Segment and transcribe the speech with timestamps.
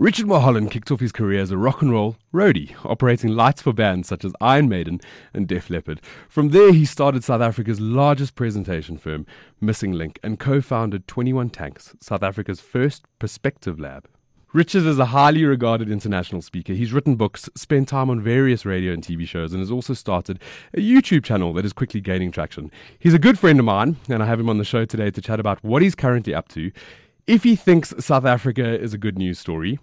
[0.00, 3.74] Richard Mulholland kicked off his career as a rock and roll roadie, operating lights for
[3.74, 4.98] bands such as Iron Maiden
[5.34, 6.00] and Def Leppard.
[6.26, 9.26] From there, he started South Africa's largest presentation firm,
[9.60, 14.08] Missing Link, and co founded 21 Tanks, South Africa's first perspective lab.
[14.54, 16.72] Richard is a highly regarded international speaker.
[16.72, 20.40] He's written books, spent time on various radio and TV shows, and has also started
[20.72, 22.70] a YouTube channel that is quickly gaining traction.
[22.98, 25.20] He's a good friend of mine, and I have him on the show today to
[25.20, 26.72] chat about what he's currently up to,
[27.26, 29.78] if he thinks South Africa is a good news story,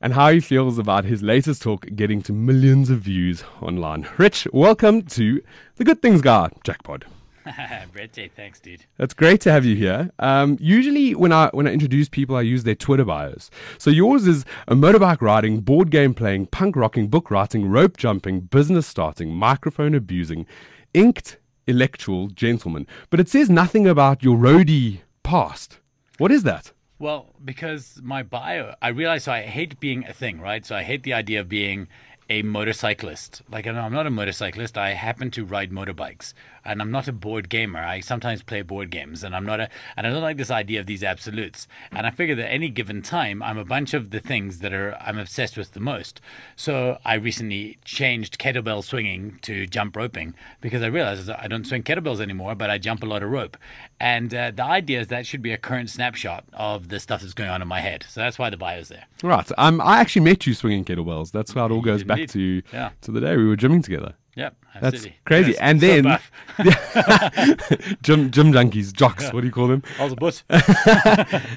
[0.00, 4.06] and how he feels about his latest talk getting to millions of views online.
[4.16, 5.42] Rich, welcome to
[5.76, 7.04] the Good Things Guy Jackpot.
[7.92, 8.84] Brett J, thanks, dude.
[8.96, 10.10] That's great to have you here.
[10.18, 13.50] Um, usually, when I when I introduce people, I use their Twitter bios.
[13.78, 18.40] So yours is a motorbike riding, board game playing, punk rocking, book writing, rope jumping,
[18.40, 20.46] business starting, microphone abusing,
[20.92, 22.86] inked electoral gentleman.
[23.08, 25.78] But it says nothing about your roadie past.
[26.18, 26.72] What is that?
[27.00, 30.66] Well, because my bio, I realize so I hate being a thing, right?
[30.66, 31.88] So I hate the idea of being
[32.28, 33.40] a motorcyclist.
[33.50, 34.76] Like, I'm not a motorcyclist.
[34.76, 36.34] I happen to ride motorbikes,
[36.64, 37.80] and I'm not a board gamer.
[37.80, 40.80] I sometimes play board games, and I'm not a, and I don't like this idea
[40.80, 41.66] of these absolutes.
[41.92, 44.96] And I figure that any given time, I'm a bunch of the things that are
[45.00, 46.20] I'm obsessed with the most.
[46.56, 51.82] So I recently changed kettlebell swinging to jump roping because I realized I don't swing
[51.82, 53.56] kettlebells anymore, but I jump a lot of rope.
[53.98, 57.34] And uh, the idea is that should be a current snapshot of the stuff that's
[57.34, 58.04] going on in my head.
[58.08, 59.04] So that's why the bio's there.
[59.22, 59.50] Right.
[59.58, 61.32] Um, I actually met you swinging kettlebells.
[61.32, 62.90] That's how it all goes back to Yeah.
[63.02, 64.14] to the day we were gymming together.
[64.36, 65.50] Yep, That's crazy.
[65.50, 66.18] Yes, and then
[68.02, 69.82] gym gym junkies, jocks, what do you call them?
[69.98, 70.42] I was a butt.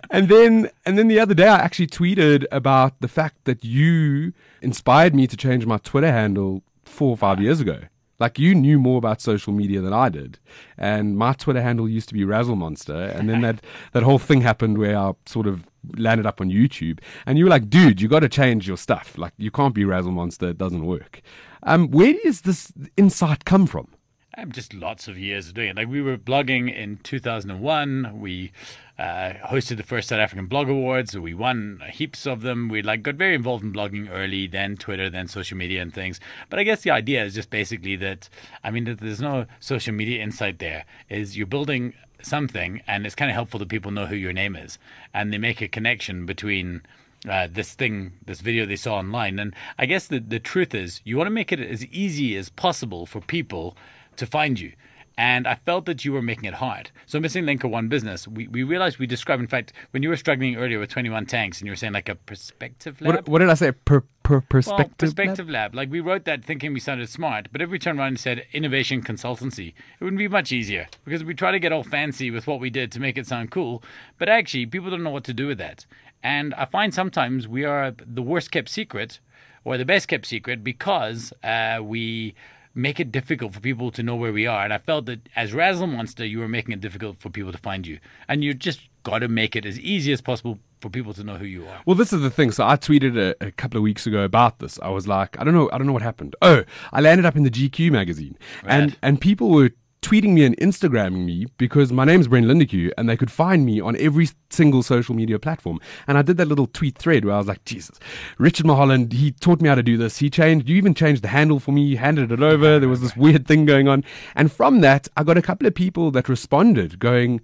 [0.09, 4.33] and then and then the other day I actually tweeted about the fact that you
[4.61, 7.79] inspired me to change my Twitter handle four or five years ago.
[8.19, 10.39] Like you knew more about social media than I did,
[10.77, 14.41] and my Twitter handle used to be Razzle Monster, and then that that whole thing
[14.41, 15.65] happened where I sort of
[15.97, 19.17] landed up on YouTube, and you were like, "Dude, you got to change your stuff.
[19.17, 21.21] Like you can't be Razzle Monster; it doesn't work."
[21.63, 23.87] Um, where does this insight come from?
[24.35, 25.75] Um, just lots of years of doing it.
[25.75, 28.19] Like we were blogging in 2001.
[28.19, 28.51] We
[28.97, 31.17] uh, hosted the first South African Blog Awards.
[31.17, 32.67] We won heaps of them.
[32.67, 36.19] We like got very involved in blogging early, then Twitter, then social media and things.
[36.49, 38.27] But I guess the idea is just basically that
[38.63, 40.85] I mean that there's no social media insight there.
[41.09, 41.93] Is you're building
[42.25, 44.79] something, and it's kind of helpful that people know who your name is,
[45.13, 46.81] and they make a connection between
[47.29, 49.39] uh, this thing, this video they saw online.
[49.39, 52.49] And I guess the, the truth is, you want to make it as easy as
[52.49, 53.77] possible for people
[54.17, 54.73] to find you.
[55.17, 56.89] And I felt that you were making it hard.
[57.05, 60.09] So Missing Link or One Business, we, we realized we described, in fact, when you
[60.09, 63.15] were struggling earlier with 21 tanks and you were saying like a perspective lab.
[63.15, 63.71] What, what did I say?
[63.73, 64.97] Per, per Well, perspective.
[64.97, 65.75] perspective lab.
[65.75, 68.45] Like we wrote that thinking we sounded smart, but if we turned around and said
[68.53, 69.69] innovation consultancy,
[69.99, 72.71] it wouldn't be much easier because we try to get all fancy with what we
[72.71, 73.83] did to make it sound cool,
[74.17, 75.85] but actually people don't know what to do with that.
[76.23, 79.19] And I find sometimes we are the worst kept secret
[79.65, 82.33] or the best kept secret because uh, we
[82.75, 84.63] make it difficult for people to know where we are.
[84.63, 87.57] And I felt that as Razzle Monster, you were making it difficult for people to
[87.57, 87.99] find you.
[88.27, 91.37] And you just got to make it as easy as possible for people to know
[91.37, 91.81] who you are.
[91.85, 92.51] Well, this is the thing.
[92.51, 94.79] So I tweeted a, a couple of weeks ago about this.
[94.81, 96.35] I was like, I don't know, I don't know what happened.
[96.41, 99.71] Oh, I landed up in the GQ magazine, and and people were
[100.03, 103.79] tweeting me and Instagramming me because my name's Brent Lindeque, and they could find me
[103.79, 105.79] on every single social media platform.
[106.07, 107.99] And I did that little tweet thread where I was like, Jesus,
[108.37, 110.17] Richard Mulholland, he taught me how to do this.
[110.17, 112.79] He changed, you even changed the handle for me, you handed it over.
[112.79, 114.03] There was this weird thing going on,
[114.35, 117.41] and from that, I got a couple of people that responded, going,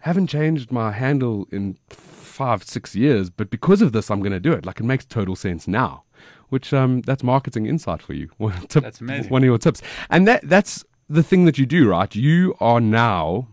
[0.00, 4.40] haven't changed my handle in five, six years, but because of this, I'm going to
[4.40, 4.64] do it.
[4.64, 6.04] Like it makes total sense now.
[6.50, 8.30] Which um, that's marketing insight for you.
[8.38, 9.30] One tip, That's amazing.
[9.30, 12.14] One of your tips, and that that's the thing that you do, right?
[12.14, 13.48] You are now.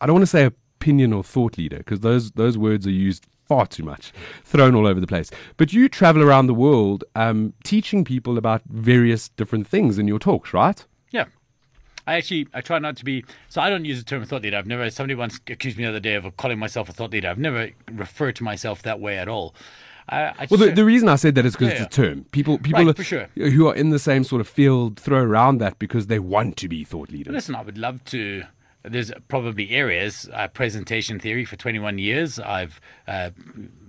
[0.00, 3.26] I don't want to say opinion or thought leader because those those words are used
[3.46, 4.12] far too much,
[4.44, 5.30] thrown all over the place.
[5.56, 10.18] But you travel around the world, um, teaching people about various different things in your
[10.18, 10.84] talks, right?
[11.10, 11.24] Yeah.
[12.06, 14.56] I actually I try not to be so I don't use the term thought leader.
[14.56, 17.28] I've never somebody once accused me the other day of calling myself a thought leader.
[17.28, 19.54] I've never referred to myself that way at all.
[20.08, 22.24] I, I Well, the, the reason I said that is because Yeah, it's a term.
[22.32, 23.26] People, people Right, are- sure.
[23.36, 26.68] who are in the same sort of field throw around that because they want to
[26.68, 27.32] be thought leaders.
[27.32, 28.44] listen, I would love to
[28.84, 32.38] there's probably areas, uh, presentation theory for 21 years.
[32.38, 33.30] I've uh,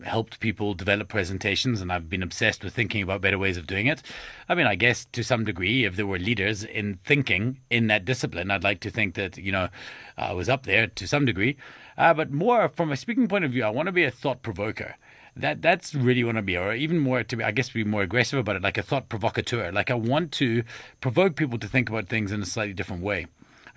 [0.04, 3.86] helped people develop presentations and I've been obsessed with thinking about better ways of doing
[3.88, 4.01] it.
[4.50, 8.04] I mean, I guess to some degree, if there were leaders in thinking in that
[8.04, 9.69] discipline, I'd like to think that, you know,
[10.18, 11.56] I was up there to some degree.
[11.98, 14.42] Uh, but more from a speaking point of view, I want to be a thought
[14.42, 14.95] provoker
[15.35, 18.01] that that's really want to be, or even more to be, I guess, be more
[18.01, 19.71] aggressive about it, like a thought provocateur.
[19.71, 20.63] Like I want to
[21.01, 23.27] provoke people to think about things in a slightly different way.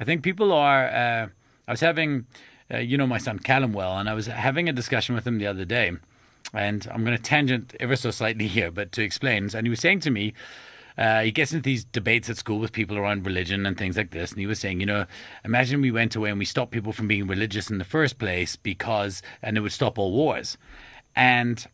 [0.01, 0.87] I think people are.
[0.87, 1.29] Uh,
[1.69, 2.27] I was having,
[2.73, 5.39] uh, you know, my son Callum well, and I was having a discussion with him
[5.39, 5.93] the other day,
[6.53, 9.49] and I'm going to tangent ever so slightly here, but to explain.
[9.55, 10.35] And he was saying to me.
[10.99, 14.11] Uh, he gets into these debates at school with people around religion and things like
[14.11, 14.31] this.
[14.31, 15.07] And he was saying, you know,
[15.43, 18.57] imagine we went away and we stopped people from being religious in the first place
[18.57, 20.59] because, and it would stop all wars.
[21.15, 21.67] And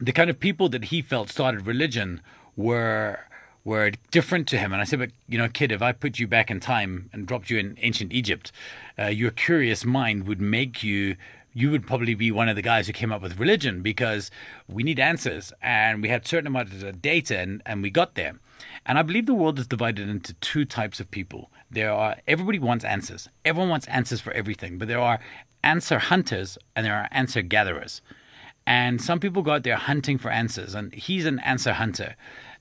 [0.00, 2.20] the kind of people that he felt started religion
[2.56, 3.24] were
[3.64, 4.72] were different to him.
[4.72, 7.26] And I said, but you know, kid, if I put you back in time and
[7.26, 8.50] dropped you in ancient Egypt,
[8.98, 11.16] uh, your curious mind would make you.
[11.54, 14.30] You would probably be one of the guys who came up with religion because
[14.68, 18.38] we need answers and we had certain amount of data and, and we got there.
[18.86, 21.50] And I believe the world is divided into two types of people.
[21.70, 23.28] There are everybody wants answers.
[23.44, 25.18] Everyone wants answers for everything, but there are
[25.64, 28.02] answer hunters and there are answer gatherers.
[28.68, 32.16] And some people go out there hunting for answers, and he's an answer hunter.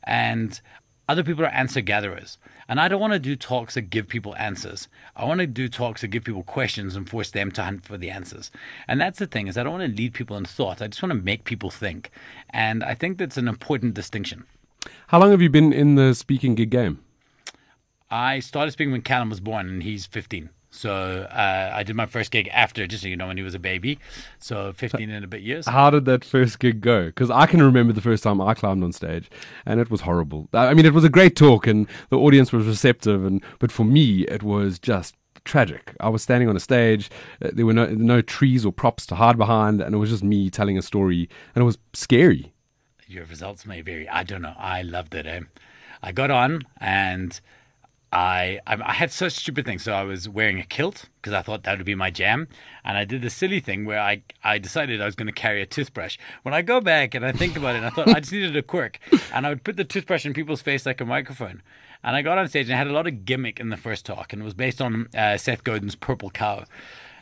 [0.05, 0.57] And
[1.09, 2.37] other people are answer gatherers.
[2.69, 4.87] And I don't want to do talks that give people answers.
[5.17, 7.97] I want to do talks that give people questions and force them to hunt for
[7.97, 8.51] the answers.
[8.87, 10.81] And that's the thing is I don't want to lead people in thought.
[10.81, 12.09] I just want to make people think.
[12.51, 14.45] And I think that's an important distinction.
[15.07, 17.03] How long have you been in the speaking gig game?
[18.09, 20.51] I started speaking when Callum was born and he's 15.
[20.77, 23.55] So uh, I did my first gig after, just so you know, when he was
[23.55, 23.97] a baby.
[24.37, 25.67] So 15 and a bit years.
[25.67, 27.07] How did that first gig go?
[27.07, 29.29] Because I can remember the first time I climbed on stage,
[29.65, 30.47] and it was horrible.
[30.53, 33.85] I mean, it was a great talk, and the audience was receptive, and but for
[33.85, 35.15] me, it was just
[35.45, 35.95] tragic.
[35.99, 37.09] I was standing on a stage.
[37.41, 40.23] Uh, there were no, no trees or props to hide behind, and it was just
[40.23, 42.53] me telling a story, and it was scary.
[43.07, 44.07] Your results may vary.
[44.07, 44.53] I don't know.
[44.57, 45.25] I loved it.
[45.25, 45.41] Eh?
[46.03, 47.39] I got on and
[48.11, 49.83] I, I had such stupid things.
[49.83, 52.47] So I was wearing a kilt because I thought that would be my jam,
[52.85, 55.61] and I did the silly thing where I I decided I was going to carry
[55.61, 56.17] a toothbrush.
[56.43, 58.61] When I go back and I think about it, I thought I just needed a
[58.61, 58.99] quirk,
[59.33, 61.61] and I would put the toothbrush in people's face like a microphone.
[62.03, 64.05] And I got on stage and I had a lot of gimmick in the first
[64.05, 66.63] talk, and it was based on uh, Seth Godin's Purple Cow,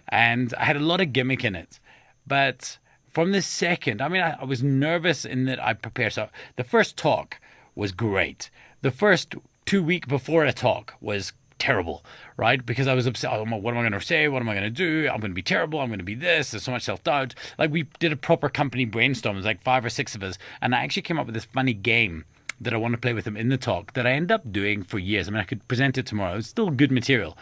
[0.10, 1.80] and I had a lot of gimmick in it,
[2.28, 2.78] but
[3.10, 6.14] from the second, I mean, I, I was nervous in that I prepared.
[6.14, 6.28] So
[6.58, 7.40] the first talk
[7.74, 8.52] was great.
[8.82, 12.04] The first two week before a talk was terrible,
[12.38, 12.66] right?
[12.66, 13.32] Because I was upset.
[13.34, 14.28] Oh, what am I going to say?
[14.28, 15.10] What am I going to do?
[15.12, 15.80] I'm going to be terrible.
[15.80, 16.52] I'm going to be this.
[16.52, 17.34] There's so much self doubt.
[17.58, 19.36] Like we did a proper company brainstorm.
[19.36, 21.74] Was like five or six of us, and I actually came up with this funny
[21.74, 22.26] game
[22.62, 24.84] that I want to play with them in the talk that I end up doing
[24.84, 25.28] for years.
[25.28, 26.38] I mean, I could present it tomorrow.
[26.38, 27.38] It's still good material,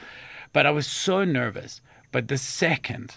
[0.53, 1.81] but I was so nervous.
[2.11, 3.15] But the second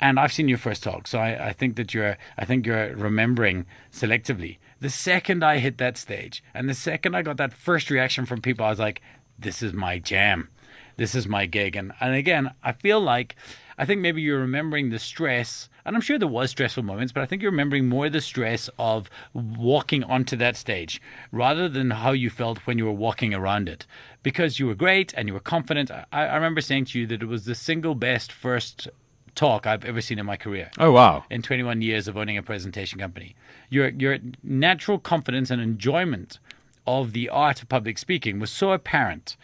[0.00, 2.94] and I've seen your first talk, so I, I, think that you're I think you're
[2.96, 4.58] remembering selectively.
[4.84, 8.42] The second I hit that stage, and the second I got that first reaction from
[8.42, 9.00] people, I was like,
[9.38, 10.50] "This is my jam,
[10.98, 13.34] this is my gig." And and again, I feel like
[13.78, 17.22] I think maybe you're remembering the stress, and I'm sure there was stressful moments, but
[17.22, 21.00] I think you're remembering more the stress of walking onto that stage
[21.32, 23.86] rather than how you felt when you were walking around it.
[24.22, 25.90] Because you were great and you were confident.
[25.90, 28.88] I, I remember saying to you that it was the single best first
[29.34, 30.70] talk I've ever seen in my career.
[30.78, 31.24] Oh wow!
[31.30, 33.34] In 21 years of owning a presentation company,
[33.70, 36.38] your your natural confidence and enjoyment
[36.86, 39.36] of the art of public speaking was so apparent.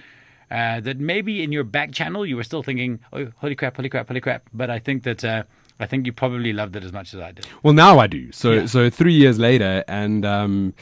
[0.50, 3.88] Uh, that maybe in your back channel you were still thinking, "Oh, holy crap, holy
[3.88, 5.44] crap, holy crap!" But I think that uh,
[5.80, 7.46] I think you probably loved it as much as I did.
[7.62, 8.30] Well, now I do.
[8.32, 8.66] So, yeah.
[8.66, 10.74] so three years later, and um,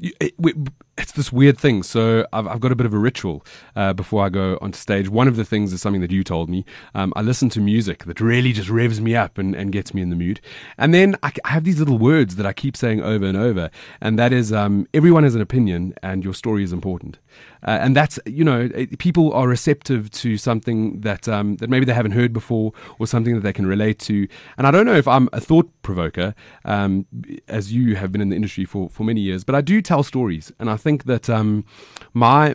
[0.00, 0.56] it, it,
[0.98, 1.82] it's this weird thing.
[1.82, 5.08] So I've, I've got a bit of a ritual uh, before I go onto stage.
[5.08, 6.64] One of the things is something that you told me.
[6.94, 10.02] Um, I listen to music that really just revs me up and, and gets me
[10.02, 10.40] in the mood.
[10.78, 13.70] And then I, I, have these little words that I keep saying over and over.
[14.00, 17.18] And that is um, everyone has an opinion and your story is important.
[17.66, 21.92] Uh, and that's, you know, people are receptive to something that, um, that maybe they
[21.92, 24.28] haven't heard before or something that they can relate to.
[24.56, 26.34] And I don't know if I'm a thought provoker,
[26.64, 27.06] um,
[27.48, 30.02] as you have been in the industry for, for many years, but I do tell
[30.02, 30.52] stories.
[30.58, 31.64] And I think that um,
[32.12, 32.54] my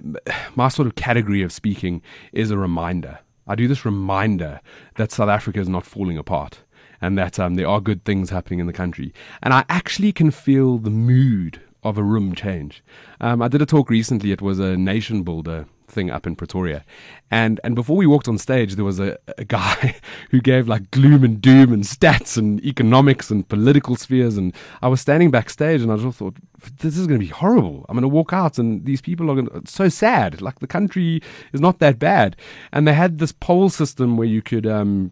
[0.55, 2.01] my sort of category of speaking
[2.33, 3.19] is a reminder.
[3.47, 4.61] I do this reminder
[4.95, 6.59] that South Africa is not falling apart
[7.01, 9.13] and that um, there are good things happening in the country.
[9.41, 12.83] And I actually can feel the mood of a room change.
[13.19, 14.31] Um, I did a talk recently.
[14.31, 16.83] It was a nation builder thing up in Pretoria,
[17.29, 19.95] and and before we walked on stage, there was a, a guy
[20.31, 24.87] who gave like gloom and doom and stats and economics and political spheres, and I
[24.87, 26.37] was standing backstage and I just thought
[26.79, 27.85] this is going to be horrible.
[27.89, 30.41] I'm going to walk out and these people are going to, so sad.
[30.41, 31.21] Like the country
[31.53, 32.35] is not that bad,
[32.71, 35.11] and they had this poll system where you could um,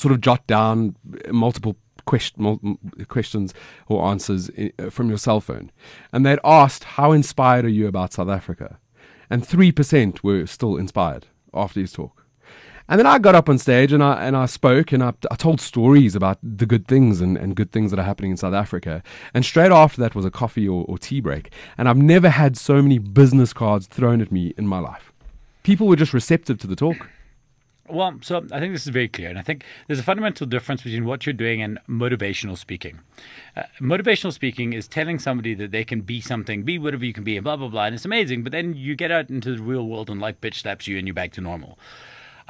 [0.00, 0.96] sort of jot down
[1.30, 1.76] multiple
[2.08, 3.54] questions
[3.88, 4.50] or answers
[4.90, 5.70] from your cell phone.
[6.12, 8.78] And they'd asked, How inspired are you about South Africa?
[9.30, 12.24] And 3% were still inspired after his talk.
[12.90, 15.34] And then I got up on stage and I, and I spoke and I, I
[15.34, 18.54] told stories about the good things and, and good things that are happening in South
[18.54, 19.02] Africa.
[19.34, 21.52] And straight after that was a coffee or, or tea break.
[21.76, 25.12] And I've never had so many business cards thrown at me in my life.
[25.64, 27.10] People were just receptive to the talk.
[27.90, 29.28] Well, so I think this is very clear.
[29.28, 33.00] And I think there's a fundamental difference between what you're doing and motivational speaking.
[33.56, 37.24] Uh, motivational speaking is telling somebody that they can be something, be whatever you can
[37.24, 37.84] be, and blah, blah, blah.
[37.84, 38.42] And it's amazing.
[38.42, 41.06] But then you get out into the real world and life bitch slaps you and
[41.06, 41.78] you're back to normal.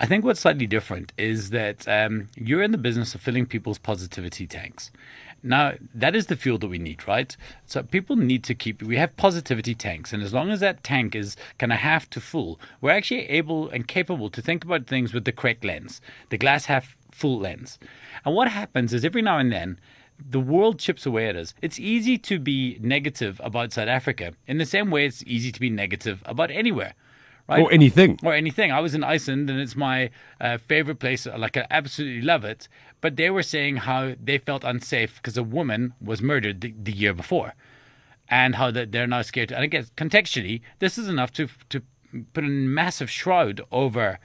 [0.01, 3.79] I think what's slightly different is that um, you're in the business of filling people's
[3.79, 4.93] positivity tanks.
[5.43, 7.37] Now, that is the fuel that we need, right?
[7.67, 10.13] So people need to keep, we have positivity tanks.
[10.13, 13.69] And as long as that tank is kind of half to full, we're actually able
[13.69, 17.79] and capable to think about things with the correct lens, the glass half full lens.
[18.25, 19.79] And what happens is every now and then,
[20.19, 21.55] the world chips away at us.
[21.63, 25.61] It's easy to be negative about South Africa in the same way it's easy to
[25.61, 26.95] be negative about anywhere.
[27.49, 27.63] Right?
[27.63, 28.19] Or anything.
[28.23, 28.73] Or anything.
[28.73, 31.27] I was in Iceland and it's my uh, favorite place.
[31.27, 32.69] Like, I absolutely love it.
[33.01, 36.93] But they were saying how they felt unsafe because a woman was murdered the, the
[36.93, 37.55] year before
[38.29, 39.51] and how that they're now scared.
[39.51, 41.83] And I guess contextually, this is enough to, to
[42.35, 44.19] put a massive shroud over.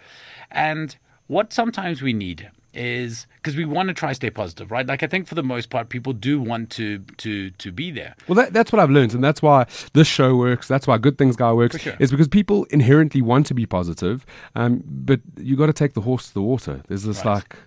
[0.51, 4.85] And what sometimes we need is because we want to try to stay positive, right?
[4.85, 8.15] Like I think for the most part, people do want to to to be there.
[8.27, 10.67] Well, that, that's what I've learned, and that's why this show works.
[10.67, 11.79] That's why Good Things Guy works.
[11.79, 11.95] Sure.
[11.99, 14.25] Is because people inherently want to be positive,
[14.55, 16.83] um, but you got to take the horse to the water.
[16.87, 17.35] There's this right.
[17.35, 17.57] like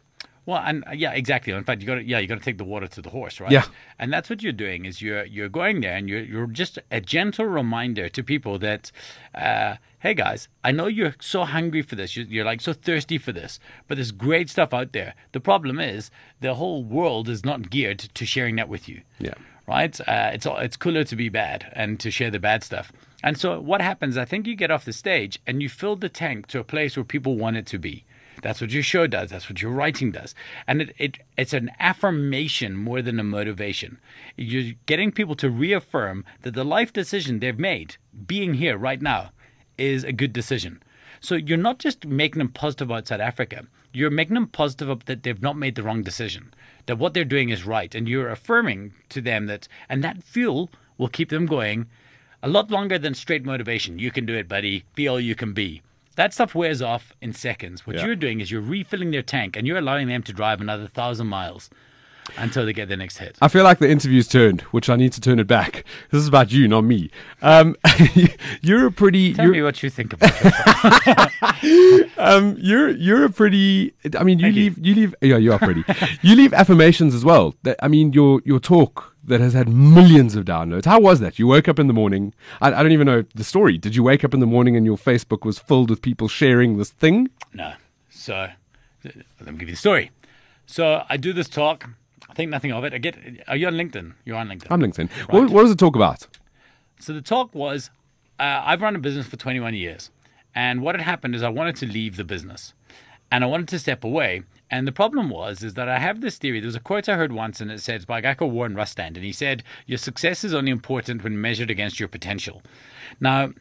[0.47, 1.53] well, and uh, yeah, exactly.
[1.53, 3.41] In fact, you got to yeah, you got to take the water to the horse,
[3.41, 3.51] right?
[3.51, 3.65] Yeah.
[3.99, 7.01] And that's what you're doing is you're you're going there and you're you're just a
[7.01, 8.93] gentle reminder to people that,
[9.35, 13.19] uh, hey guys, I know you're so hungry for this, you're, you're like so thirsty
[13.19, 15.15] for this, but there's great stuff out there.
[15.33, 16.11] The problem is
[16.41, 19.03] the whole world is not geared to sharing that with you.
[19.19, 19.35] Yeah.
[19.67, 20.01] Right.
[20.01, 22.93] Uh, it's it's cooler to be bad and to share the bad stuff.
[23.25, 24.17] And so what happens?
[24.17, 26.97] I think you get off the stage and you fill the tank to a place
[26.97, 28.05] where people want it to be.
[28.47, 29.31] That's what your show does.
[29.31, 30.33] That's what your writing does.
[30.69, 33.99] And it, it it's an affirmation more than a motivation.
[34.37, 39.33] You're getting people to reaffirm that the life decision they've made, being here right now,
[39.77, 40.81] is a good decision.
[41.19, 43.67] So you're not just making them positive about South Africa.
[43.93, 46.55] You're making them positive that they've not made the wrong decision.
[46.87, 47.93] That what they're doing is right.
[47.97, 51.89] And you're affirming to them that and that fuel will keep them going
[52.45, 53.99] a lot longer than straight motivation.
[53.99, 54.85] You can do it, buddy.
[54.95, 55.83] Be all you can be.
[56.17, 57.87] That stuff wears off in seconds.
[57.87, 58.07] What yeah.
[58.07, 61.27] you're doing is you're refilling their tank and you're allowing them to drive another thousand
[61.27, 61.71] miles
[62.37, 63.37] until they get their next hit.
[63.41, 65.85] I feel like the interview's turned, which I need to turn it back.
[66.11, 67.11] This is about you, not me.
[67.43, 67.77] Um,
[68.63, 69.35] you're a pretty.
[69.35, 70.33] Tell me what you think about
[72.17, 73.93] um, you're you're a pretty.
[74.19, 74.85] I mean, you Thank leave you.
[74.85, 75.15] you leave.
[75.21, 75.85] Yeah, you are pretty.
[76.23, 77.55] you leave affirmations as well.
[77.65, 80.85] That, I mean, your your talk that has had millions of downloads.
[80.85, 81.39] How was that?
[81.39, 82.33] You woke up in the morning.
[82.61, 83.77] I, I don't even know the story.
[83.79, 86.79] Did you wake up in the morning and your Facebook was filled with people sharing
[86.79, 87.29] this thing?
[87.53, 87.75] No.
[88.11, 88.49] So
[89.05, 89.17] let
[89.47, 90.11] me give you the story.
[90.67, 91.89] So I do this talk.
[92.29, 92.93] I think nothing of it.
[92.93, 93.17] I get.
[93.49, 94.15] Are you on LinkedIn?
[94.25, 94.67] You're on LinkedIn.
[94.71, 95.09] I'm LinkedIn.
[95.09, 95.29] Right.
[95.31, 96.27] What, what does it talk about?
[96.99, 97.91] So the talk was,
[98.41, 100.11] uh, I've run a business for 21 years,
[100.55, 102.73] and what had happened is I wanted to leave the business,
[103.31, 104.43] and I wanted to step away.
[104.71, 106.61] And the problem was is that I have this theory.
[106.61, 108.75] There was a quote I heard once, and it said by a guy called Warren
[108.75, 112.63] Rustand, and he said, "Your success is only important when measured against your potential."
[113.21, 113.53] Now,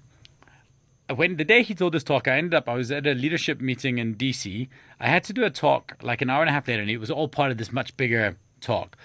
[1.14, 3.62] when the day he told this talk, I ended up I was at a leadership
[3.62, 4.68] meeting in DC.
[5.00, 6.98] I had to do a talk like an hour and a half later, and it
[6.98, 8.98] was all part of this much bigger talk.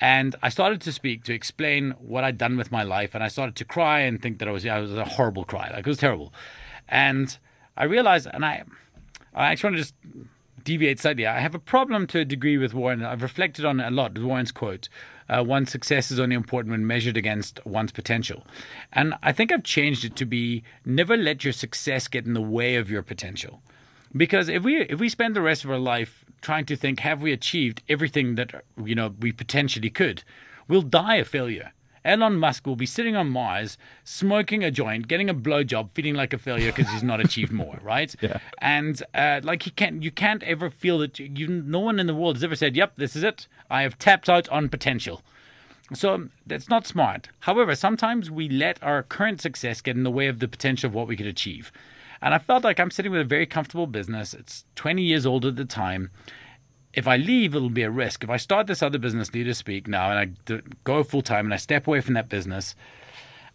[0.00, 3.28] And I started to speak to explain what I'd done with my life, and I
[3.28, 5.86] started to cry and think that I was I was a horrible cry, like it
[5.86, 6.32] was terrible.
[6.88, 7.36] And
[7.76, 8.64] I realized, and I
[9.34, 9.94] I actually want to just
[10.64, 11.26] deviate slightly.
[11.26, 13.04] I have a problem to a degree with Warren.
[13.04, 14.18] I've reflected on it a lot.
[14.18, 14.88] Warren's quote:
[15.28, 18.46] uh, "One's success is only important when measured against one's potential,"
[18.92, 22.40] and I think I've changed it to be: never let your success get in the
[22.40, 23.62] way of your potential.
[24.16, 27.22] Because if we if we spend the rest of our life trying to think, have
[27.22, 30.22] we achieved everything that you know we potentially could,
[30.68, 31.72] we'll die a failure.
[32.04, 36.32] Elon Musk will be sitting on Mars, smoking a joint, getting a blowjob, feeling like
[36.32, 38.14] a failure because he's not achieved more, right?
[38.20, 38.38] Yeah.
[38.58, 41.46] And uh, like he can't, you can't ever feel that you.
[41.48, 43.46] No one in the world has ever said, "Yep, this is it.
[43.70, 45.22] I have tapped out on potential."
[45.94, 47.28] So that's not smart.
[47.40, 50.94] However, sometimes we let our current success get in the way of the potential of
[50.94, 51.70] what we could achieve.
[52.22, 54.32] And I felt like I'm sitting with a very comfortable business.
[54.32, 56.10] It's 20 years old at the time.
[56.94, 58.22] If I leave, it'll be a risk.
[58.22, 61.54] If I start this other business, Leader Speak, now, and I go full time and
[61.54, 62.74] I step away from that business,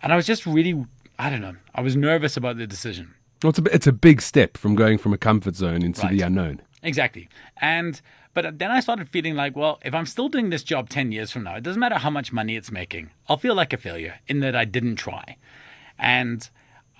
[0.01, 0.85] and I was just really,
[1.19, 3.13] I don't know, I was nervous about the decision.
[3.43, 6.11] Well, it's a, it's a big step from going from a comfort zone into Right.
[6.11, 6.61] the unknown.
[6.81, 7.29] Exactly.
[7.61, 8.01] And
[8.33, 11.31] but then I started feeling like, well, if I'm still doing this job 10 years
[11.31, 13.09] from now, it doesn't matter how much money it's making.
[13.27, 15.37] I'll feel like a failure in that I didn't try.
[15.97, 16.47] And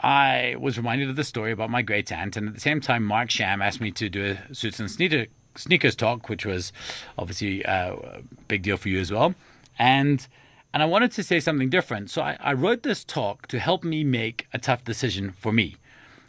[0.02, 3.04] I was reminded of the story about my great aunt, and at the same time,
[3.04, 5.26] Mark Sham asked me to do a suits and sneaker,
[5.58, 6.72] sneakers talk, which was
[7.18, 9.36] obviously uh, a big deal for you as well.
[9.78, 10.28] And
[10.74, 13.84] and I wanted to say something different, so I, I wrote this talk to help
[13.84, 15.78] me make a tough decision for me.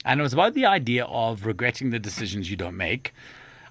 [0.05, 3.13] And it was about the idea of regretting the decisions you don't make.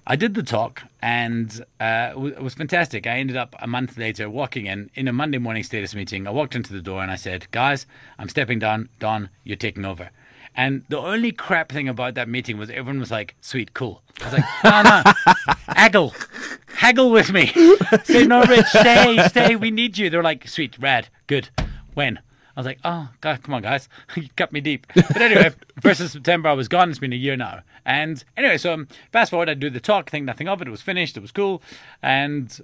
[0.06, 3.06] I did the talk, and uh, it it was fantastic.
[3.06, 6.26] I ended up a month later walking in in a Monday morning status meeting.
[6.26, 7.84] I walked into the door and I said, "Guys,
[8.18, 8.88] I'm stepping down.
[8.98, 10.10] Don, you're taking over."
[10.56, 14.24] And the only crap thing about that meeting was everyone was like, "Sweet, cool." I
[14.24, 15.02] was like, "No, no,
[15.74, 16.14] haggle,
[16.66, 17.46] haggle with me.
[18.04, 19.56] Say no, Rich, stay, stay.
[19.56, 21.50] We need you." They're like, "Sweet, rad, good.
[21.94, 22.20] When?"
[22.56, 23.88] I was like, oh, God, come on, guys.
[24.16, 24.84] you cut me deep.
[24.92, 26.90] But anyway, 1st of September, I was gone.
[26.90, 27.60] It's been a year now.
[27.86, 30.66] And anyway, so um, fast forward, I do the talk, think nothing of it.
[30.66, 31.16] It was finished.
[31.16, 31.62] It was cool.
[32.02, 32.60] And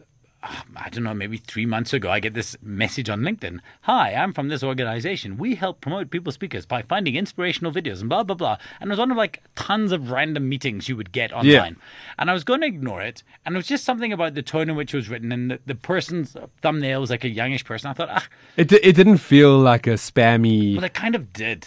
[0.76, 3.60] I don't know, maybe three months ago, I get this message on LinkedIn.
[3.82, 5.38] Hi, I'm from this organization.
[5.38, 8.58] We help promote people speakers by finding inspirational videos and blah, blah, blah.
[8.80, 11.76] And it was one of like tons of random meetings you would get online.
[12.18, 13.22] And I was going to ignore it.
[13.46, 15.60] And it was just something about the tone in which it was written and the,
[15.64, 17.90] the person's thumbnail was like a youngish person.
[17.90, 20.74] I thought, ah, It, di- it didn't feel like a spammy.
[20.74, 21.66] well, it kind of did,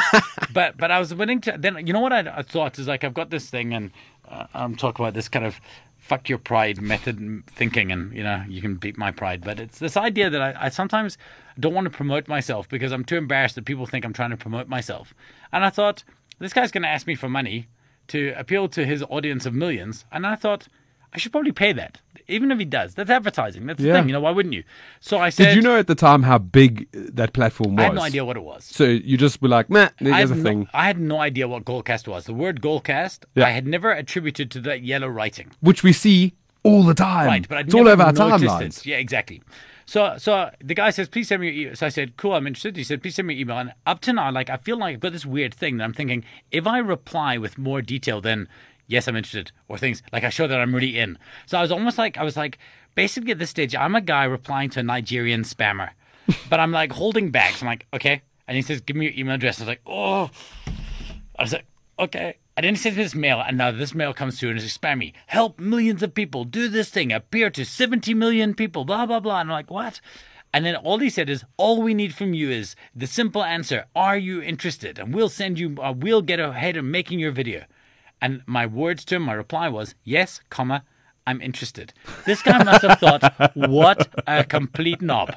[0.52, 1.54] but but I was willing to.
[1.58, 3.90] Then you know what I, I thought is like I've got this thing, and
[4.28, 5.60] uh, I'm talking about this kind of
[6.06, 9.78] fuck your pride method thinking, and you know you can beat my pride, but it's
[9.78, 11.18] this idea that I, I sometimes
[11.58, 14.36] don't want to promote myself because I'm too embarrassed that people think I'm trying to
[14.36, 15.14] promote myself,
[15.52, 16.04] and I thought
[16.38, 17.68] this guy's going to ask me for money
[18.08, 20.68] to appeal to his audience of millions, and I thought.
[21.16, 22.94] I should probably pay that, even if he does.
[22.94, 23.64] That's advertising.
[23.66, 23.94] That's the Yeah.
[23.94, 24.20] thing, you know.
[24.20, 24.64] Why wouldn't you?
[25.00, 27.80] So I said, Did you know at the time how big uh, that platform was?
[27.82, 28.64] I had no idea what it was.
[28.64, 30.60] So you just were like, nah, I there's a had, thing.
[30.60, 32.26] no, I had no idea what Goalcast was.
[32.26, 33.46] The word Goalcast, Yeah.
[33.46, 35.50] I had never attributed to that yellow writing.
[35.60, 37.26] Which we see all the time.
[37.28, 38.84] Right, but I'd it's all never over our noticed timelines.
[38.84, 39.42] Yeah, exactly.
[39.86, 42.46] So, so the guy says, "Please send me your email." So I said, "Cool, I'm
[42.46, 44.76] interested." He said, "Please send me your email." And up to now, like I feel
[44.76, 48.20] like I've got this weird thing that I'm thinking: if I reply with more detail
[48.20, 48.48] than
[48.86, 51.18] "Yes, I'm interested," or things like I show that I'm really in.
[51.46, 52.58] So I was almost like I was like,
[52.94, 55.90] basically at this stage, I'm a guy replying to a Nigerian spammer,
[56.50, 57.54] but I'm like holding back.
[57.54, 58.22] So I'm like, okay.
[58.48, 60.30] And he says, "Give me your email address." I was like, "Oh."
[61.38, 61.66] I was like,
[61.98, 62.36] okay.
[62.56, 64.76] And then he sends me this mail, and now this mail comes through and it's
[64.76, 65.12] spammy.
[65.26, 69.40] Help millions of people do this thing, appear to 70 million people, blah, blah, blah.
[69.40, 70.00] And I'm like, what?
[70.54, 73.84] And then all he said is, all we need from you is the simple answer,
[73.94, 74.98] are you interested?
[74.98, 77.64] And we'll send you, uh, we'll get ahead of making your video.
[78.20, 80.84] And my words to him, my reply was, yes, comma,
[81.26, 81.92] I'm interested.
[82.24, 85.34] This guy must have thought, what a complete knob.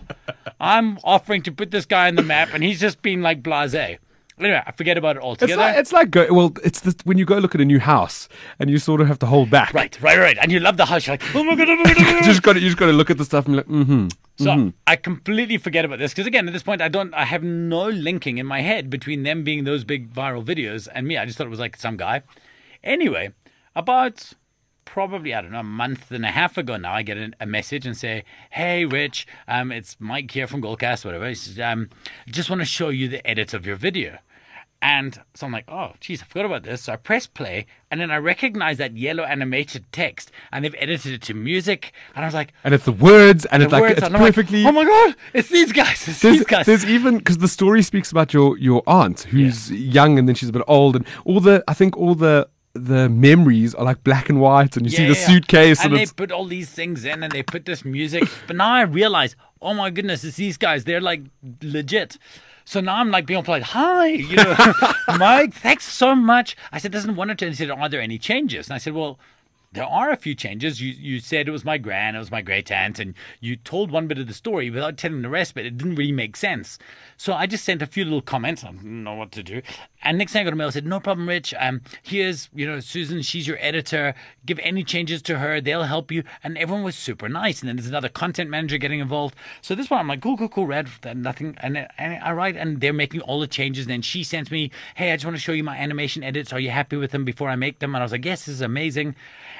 [0.60, 3.98] I'm offering to put this guy on the map, and he's just been like blasé.
[4.38, 5.62] Anyway, I forget about it It's altogether.
[5.62, 8.30] like, it's like go, well, it's the, when you go look at a new house
[8.58, 9.74] and you sort of have to hold back.
[9.74, 10.38] Right, right, right.
[10.42, 11.06] And you love the house.
[11.08, 12.24] You're like, oh my god, oh my god, oh my You god.
[12.24, 14.08] just got to, you just got to look at the stuff and be like, mm-hmm.
[14.38, 17.44] So I completely forget about this because again, at this point, I don't, I have
[17.44, 21.18] no linking in my head between them being those big viral videos and me.
[21.18, 22.22] I just thought it was like some guy.
[22.84, 23.34] Anyway,
[23.76, 24.34] about
[24.86, 27.86] probably I don't know a month and a half ago now, I get a, message
[27.86, 31.28] and say, "Hey, Rich, um, it's Mike here from Goalcast, whatever.
[31.28, 31.89] He says, um,
[32.28, 34.18] just want to show you the edit of your video."
[34.82, 36.84] And so I'm like, oh, geez, I forgot about this.
[36.84, 41.12] So I press play, and then I recognize that yellow animated text, and they've edited
[41.13, 41.92] it to music.
[42.15, 44.22] And I was like, And it's the words and the it's like, it's and I'm
[44.22, 44.65] like, perfectly.
[44.65, 46.08] oh my god, it's these guys.
[46.08, 46.65] It's there's, these guys.
[46.65, 50.50] there's even because the story speaks about your your aunt who's young and then she's
[50.50, 52.48] a bit old and all the I think all the
[52.86, 55.28] the memories are like black and white and you see the yeah.
[55.28, 58.24] suitcase and, and, they put all these things in and they put this music.
[58.48, 60.84] but now I realize, oh my goodness, it's these guys.
[60.84, 61.22] They're like
[61.62, 62.18] legit.
[62.65, 63.63] So now I'm like being polite.
[63.63, 64.56] Hi, you know,
[65.18, 66.56] Mike, thanks so much.
[66.72, 67.46] I said, doesn't one or two.
[67.46, 68.68] And he said, are there any changes?
[68.68, 69.18] And I said, well,
[69.71, 70.82] there are a few changes.
[70.82, 73.91] You you said it was my gran, it was my great aunt, and you told
[73.91, 76.79] one bit of the story without telling the rest, but it didn't really make sense.
[77.17, 78.63] So I just sent a few little comments.
[78.63, 79.62] I didn't know what to do.
[80.01, 81.53] And next thing I got a mail said, "No problem, Rich.
[81.60, 83.21] Um, here's you know Susan.
[83.21, 84.15] She's your editor.
[84.45, 85.62] Give any changes to her.
[85.62, 87.60] They'll help you." And everyone was super nice.
[87.60, 89.36] And then there's another content manager getting involved.
[89.62, 90.89] So this one, I'm like, "Cool, cool, cool, Red.
[91.15, 93.86] Nothing." And and I write, and they're making all the changes.
[93.86, 96.51] And then she sends me, "Hey, I just want to show you my animation edits.
[96.53, 98.55] Are you happy with them before I make them?" And I was like, "Yes, this
[98.55, 99.15] is amazing."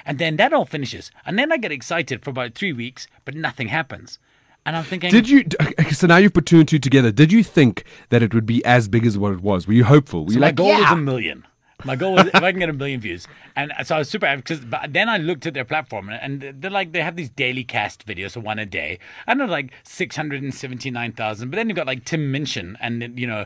[0.10, 1.12] And then that all finishes.
[1.24, 4.18] And then I get excited for about three weeks, but nothing happens.
[4.66, 5.46] And I'm thinking, Did you?
[5.92, 7.12] So now you've put two and two together.
[7.12, 9.68] Did you think that it would be as big as what it was?
[9.68, 10.26] Were you hopeful?
[10.26, 10.80] Were you my like, goal yeah.
[10.80, 11.46] was a million.
[11.86, 14.26] My goal was if I can get a million views, and so I was super
[14.26, 14.62] happy because.
[14.62, 18.08] But then I looked at their platform, and they're like they have these daily cast
[18.08, 18.98] videos, so one a day.
[19.28, 22.32] I know like six hundred and seventy nine thousand, but then you've got like Tim
[22.32, 23.46] Minchin and you know.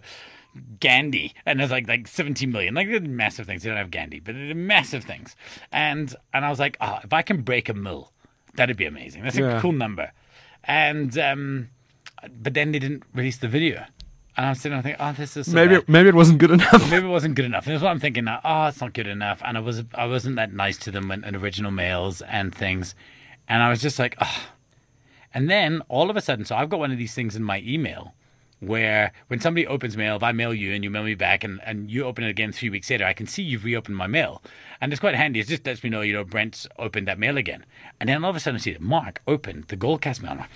[0.80, 3.63] Gandhi, and there's like like 17 million, like massive things.
[3.63, 5.36] They don't have Gandhi, but massive things.
[5.72, 8.12] And and I was like, oh, if I can break a mill,
[8.56, 9.24] that'd be amazing.
[9.24, 9.58] That's Yeah.
[9.58, 10.12] a cool number.
[10.63, 11.70] And um,
[12.42, 13.84] but then they didn't release the video,
[14.38, 15.89] and I'm sitting there thinking, oh, this is so Maybe bad.
[15.89, 16.89] maybe it wasn't good enough.
[16.89, 17.66] maybe it wasn't good enough.
[17.66, 18.39] And that's what I'm thinking now.
[18.44, 19.42] Oh, it's not good enough.
[19.44, 22.96] And I was I wasn't that nice to them in, in original mails and things,
[23.48, 24.44] and I was just like, oh.
[25.34, 27.60] And then all of a sudden, so I've got one of these things in my
[27.66, 28.13] email
[28.67, 31.60] where when somebody opens mail, if I mail you and you mail me back and,
[31.65, 34.41] and you open it again three weeks later, I can see you've reopened my mail.
[34.82, 35.39] And it's quite handy.
[35.39, 37.65] It just lets me know, you know, Brent's opened that mail again.
[37.99, 40.32] And then all of a sudden I see that Mark opened the Goalcast mail.
[40.32, 40.49] I'm like,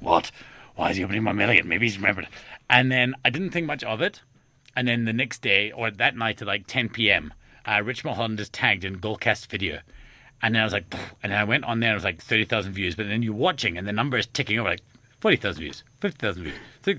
[0.00, 0.30] what?
[0.76, 1.68] Why is he opening my mail again?
[1.68, 2.28] Maybe he's remembered.
[2.70, 4.22] And then I didn't think much of it.
[4.76, 7.34] And then the next day or that night at like 10 p.m.,
[7.66, 9.80] uh, Rich Mulholland is tagged in Goalcast video.
[10.40, 12.22] And then I was like, "Pff," and I went on there, and it was like
[12.22, 12.94] 30,000 views.
[12.94, 14.82] But then you're watching, and the number is ticking over like
[15.20, 16.54] 40,000 views, 50,000 views.
[16.82, 16.94] So,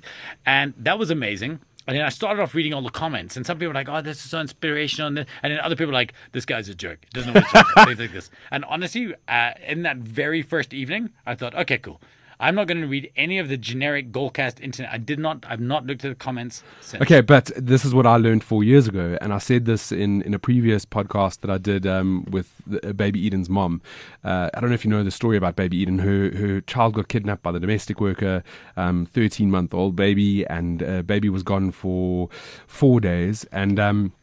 [0.45, 1.60] and that was amazing.
[1.88, 4.01] And then I started off reading all the comments, and some people were like, oh,
[4.01, 5.08] this is so inspirational.
[5.08, 7.03] And then, other people were like, this guy's a jerk.
[7.13, 8.29] Doesn't know what like this.
[8.51, 11.99] And honestly, uh, in that very first evening, I thought, okay, cool.
[12.39, 14.93] I'm not going to read any of the generic Goalcast internet.
[14.93, 17.02] I did not, I've not looked at the comments since.
[17.02, 20.21] Okay, but this is what I learned four years ago, and I said this in,
[20.21, 23.82] in a previous podcast that I did um, with the, uh, Baby Eden's mom.
[24.23, 25.99] Uh, I don't know if you know the story about Baby Eden.
[25.99, 28.43] Her her child got kidnapped by the domestic worker,
[28.78, 32.30] um, thirteen month old baby, and uh, baby was gone for
[32.67, 34.13] four days, and um,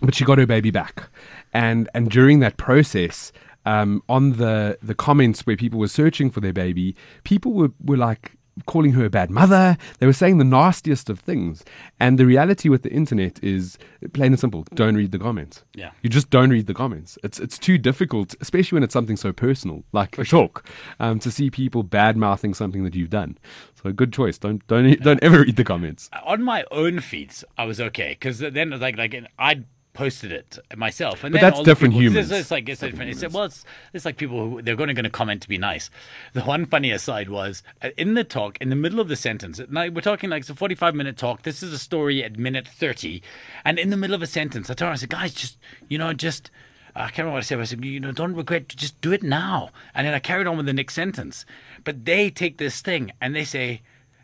[0.00, 1.08] but she got her baby back,
[1.52, 3.32] and and during that process.
[3.64, 7.96] Um, on the, the comments where people were searching for their baby, people were, were
[7.96, 9.76] like calling her a bad mother.
[9.98, 11.64] They were saying the nastiest of things.
[12.00, 13.78] And the reality with the internet is
[14.12, 15.64] plain and simple: don't read the comments.
[15.74, 15.90] Yeah.
[16.02, 17.18] you just don't read the comments.
[17.22, 20.68] It's it's too difficult, especially when it's something so personal like a talk,
[21.00, 23.38] um, to see people bad mouthing something that you've done.
[23.82, 24.38] So good choice.
[24.38, 26.10] Don't don't don't ever read the comments.
[26.24, 31.22] on my own feeds, I was okay because then like like I posted it myself,
[31.22, 32.30] and But then that's different people- humans.
[32.30, 33.10] It's, it's like it's different.
[33.10, 35.58] It's, well, it's it's like people who they're going to going to comment to be
[35.58, 35.90] nice.
[36.32, 39.60] The one funny aside was uh, in the talk, in the middle of the sentence.
[39.68, 41.42] Now we're talking like it's a forty-five minute talk.
[41.42, 43.22] This is a story at minute thirty,
[43.64, 45.98] and in the middle of a sentence, I told her, I said, guys, just you
[45.98, 46.50] know, just.
[46.94, 47.56] I can't remember what I said.
[47.56, 48.68] but I said, you know, don't regret.
[48.68, 49.70] Just do it now.
[49.94, 51.46] And then I carried on with the next sentence.
[51.84, 53.80] But they take this thing and they say,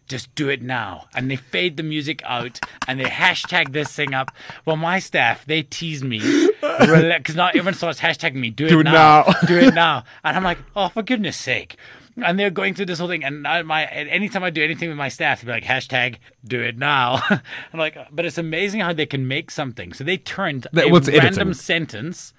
[0.09, 1.07] just do it now.
[1.15, 4.31] And they fade the music out and they hashtag this thing up.
[4.65, 6.19] Well, my staff, they tease me
[6.61, 9.25] because now everyone starts hashtagging me, do it, Do it now.
[9.27, 9.35] now.
[9.47, 10.05] do it now.
[10.25, 11.77] And I'm like, oh, for goodness sake.
[12.21, 13.23] And they're going through this whole thing.
[13.23, 16.61] And I, my, anytime I do anything with my staff, they'll be like, hashtag do
[16.61, 17.23] it now.
[17.31, 19.93] I'm like, but it's amazing how they can make something.
[19.93, 21.55] So they turned That- a random editing.
[21.55, 22.33] sentence.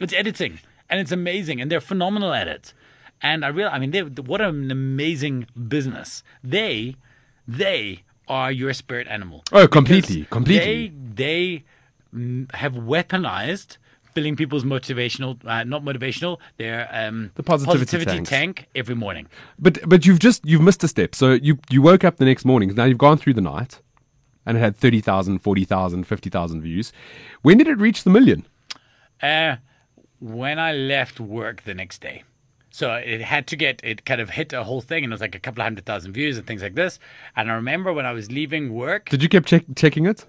[0.00, 0.60] It's editing.
[0.88, 1.60] And it's amazing.
[1.60, 2.74] And they're phenomenal at it.
[3.22, 6.22] And I real, I mean, they, what an amazing business.
[6.44, 6.94] They,
[7.46, 9.42] they are your spirit animal.
[9.52, 10.88] Oh, completely, Because completely.
[10.88, 11.64] They, they
[12.14, 13.76] mm, have weaponized
[14.14, 18.30] filling people's motivational, uh, not motivational, their um, The positivity tanks.
[18.30, 19.26] tank every morning.
[19.58, 21.14] But but you've just you've missed a step.
[21.14, 22.72] So you you woke up the next morning.
[22.74, 23.80] Now you've gone through the night,
[24.46, 26.92] and it had 30,000, 40,000, 50,000 views.
[27.42, 28.46] When did it reach the million?
[29.20, 29.56] Uh,
[30.20, 32.22] when I left work the next day.
[32.74, 35.20] So it had to get, it kind of hit a whole thing and it was
[35.20, 36.98] like a couple of hundred thousand views and things like this.
[37.36, 40.26] And I remember when I was leaving work, Did you keep check, checking it?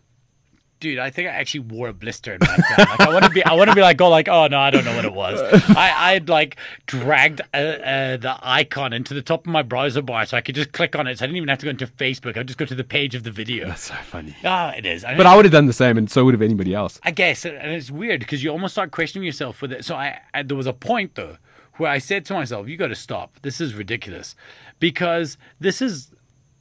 [0.80, 2.66] dude, I think I actually wore a blister in my gun.
[2.78, 4.70] Like I want to be, I want to be like, go like, oh no, I
[4.70, 5.42] don't know what it was.
[5.70, 10.28] I, I'd like dragged uh, uh, the icon into the top of my browser bar
[10.28, 11.18] so I could just click on it.
[11.18, 12.38] So I didn't even have to go into Facebook.
[12.38, 13.70] I'd just go to the page of the video.
[13.70, 14.36] That's so funny.
[14.44, 15.04] Ah, it is.
[15.04, 17.00] I But I would have done the same, and so would have anybody else.
[17.02, 19.84] I guess, and it's weird because you almost start questioning yourself with it.
[19.84, 21.38] So I, I there was a point though
[21.78, 23.40] where I said to myself, "You got to stop.
[23.42, 24.36] This is ridiculous,"
[24.80, 26.12] because this is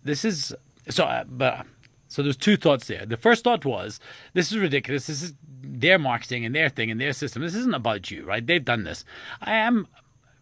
[0.02, 0.54] this is
[0.88, 1.04] so.
[1.04, 1.66] Uh, but
[2.08, 3.06] so there's two thoughts there.
[3.06, 4.00] The first thought was,
[4.32, 5.06] "This is ridiculous.
[5.06, 7.42] This is their marketing and their thing and their system.
[7.42, 8.46] This isn't about you, right?
[8.46, 9.04] They've done this.
[9.40, 9.88] I am."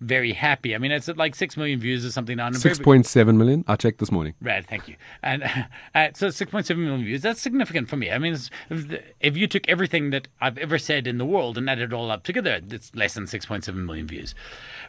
[0.02, 0.74] Very happy.
[0.74, 2.48] I mean, it's at like six million views or something now.
[2.48, 3.64] and I'm 6.7 million.
[3.68, 4.34] I checked this morning.
[4.40, 4.96] Right, thank you.
[5.22, 5.44] And
[5.94, 8.10] uh, so 6.7 million views, that's significant for me.
[8.10, 8.36] I mean,
[9.20, 12.10] if, you took everything that I've ever said in the world and added it all
[12.10, 14.34] up together, it's less than 6.7 million views.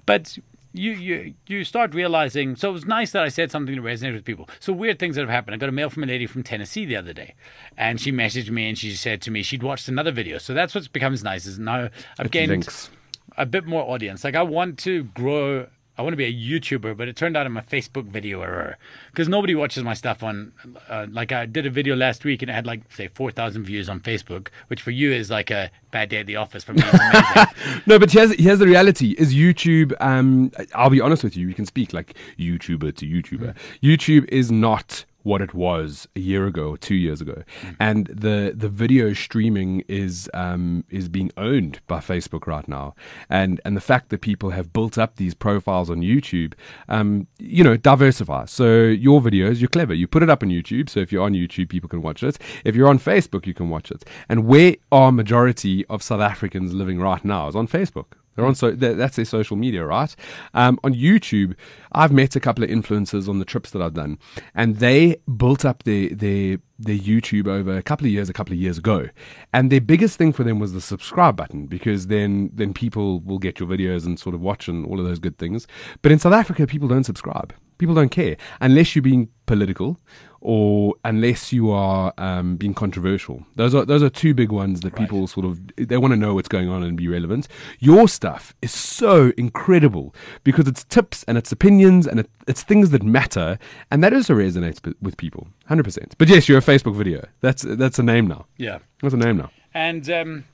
[0.08, 0.38] But
[0.74, 4.16] you, you, you start realizing, so it was nice that I said something that resonated
[4.16, 4.50] with people.
[4.60, 5.54] So weird things that have happened.
[5.54, 7.36] I got a mail from a lady from Tennessee the other day,
[7.78, 10.40] and she messaged me and she said to me she'd watched another video.
[10.40, 12.90] So that's what becomes nice is now I've It gained links.
[13.38, 14.24] A bit more audience.
[14.24, 17.46] Like I want to grow I want to be a YouTuber, but it turned out
[17.46, 18.78] I'm a Facebook error
[19.12, 20.52] because nobody watches my stuff on.
[20.90, 23.66] Uh, like I did a video last week and it had like say four thousand
[23.66, 26.64] views on Facebook, which for you is like a bad day at the office.
[26.64, 26.82] For me,
[27.86, 29.94] no, but here's here's the reality: is YouTube.
[30.00, 31.48] Um, I'll be honest with you.
[31.48, 33.56] You can speak like YouTuber to YouTuber.
[33.84, 37.76] YouTube is not what it was a year ago or two years ago, mm.
[37.80, 42.96] and the the video streaming is um, is being owned by Facebook right now,
[43.30, 46.54] and and the fact that people have built up these profiles on YouTube,
[46.90, 48.46] um, you know, diversify.
[48.46, 49.94] So your videos, you're clever.
[49.94, 52.38] You put it up on YouTube, so if you're on YouTube, people can watch it.
[52.64, 54.06] If you're on Facebook, you can watch it.
[54.30, 58.14] And where are majority of South Africans living right now is on Facebook.
[58.36, 60.16] They're on so that's their social media, right?
[60.54, 61.56] Um, on YouTube,
[61.92, 64.18] I've met a couple of influencers on the trips that I've done,
[64.56, 68.54] and they built up their their their YouTube over a couple of years, a couple
[68.54, 69.08] of years ago,
[69.54, 73.40] and their biggest thing for them was the subscribe button because then then people will
[73.40, 75.68] get your videos and sort of watch and all of those good things.
[76.02, 77.54] But in South Africa, people don't subscribe.
[77.84, 80.00] People don't care unless you're being political
[80.40, 83.46] or unless you are um, being controversial.
[83.58, 85.02] Those are those are two big ones that right.
[85.02, 87.50] people sort of they want to know what's going on and be relevant.
[87.80, 90.16] Your stuff is so incredible
[90.46, 93.60] because it's tips and it's opinions and it, it's things that matter,
[93.92, 96.16] and that also resonates with people, hundred percent.
[96.18, 97.28] But yes, you're a Facebook video.
[97.42, 98.46] That's that's a name now.
[98.56, 99.52] Yeah, that's a name now.
[99.74, 100.46] And um,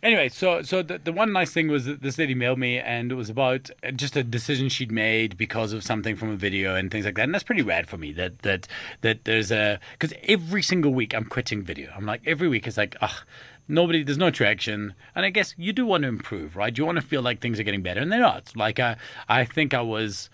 [0.00, 3.10] Anyway, so so the, the one nice thing was that this lady mailed me, and
[3.10, 6.90] it was about just a decision she'd made because of something from a video and
[6.90, 7.24] things like that.
[7.24, 8.12] And that's pretty rad for me.
[8.12, 8.68] That that
[9.00, 11.92] that there's a because every single week I'm quitting video.
[11.96, 13.24] I'm like every week it's like ugh.
[13.70, 16.76] Nobody, there's no traction, and I guess you do want to improve, right?
[16.76, 18.56] You want to feel like things are getting better, and they're not.
[18.56, 18.96] Like I,
[19.28, 20.30] I think I was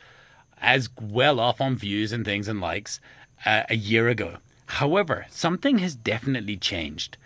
[0.60, 3.00] as well off on views and things and likes
[3.44, 4.36] uh, a year ago.
[4.66, 7.16] However, something has definitely changed.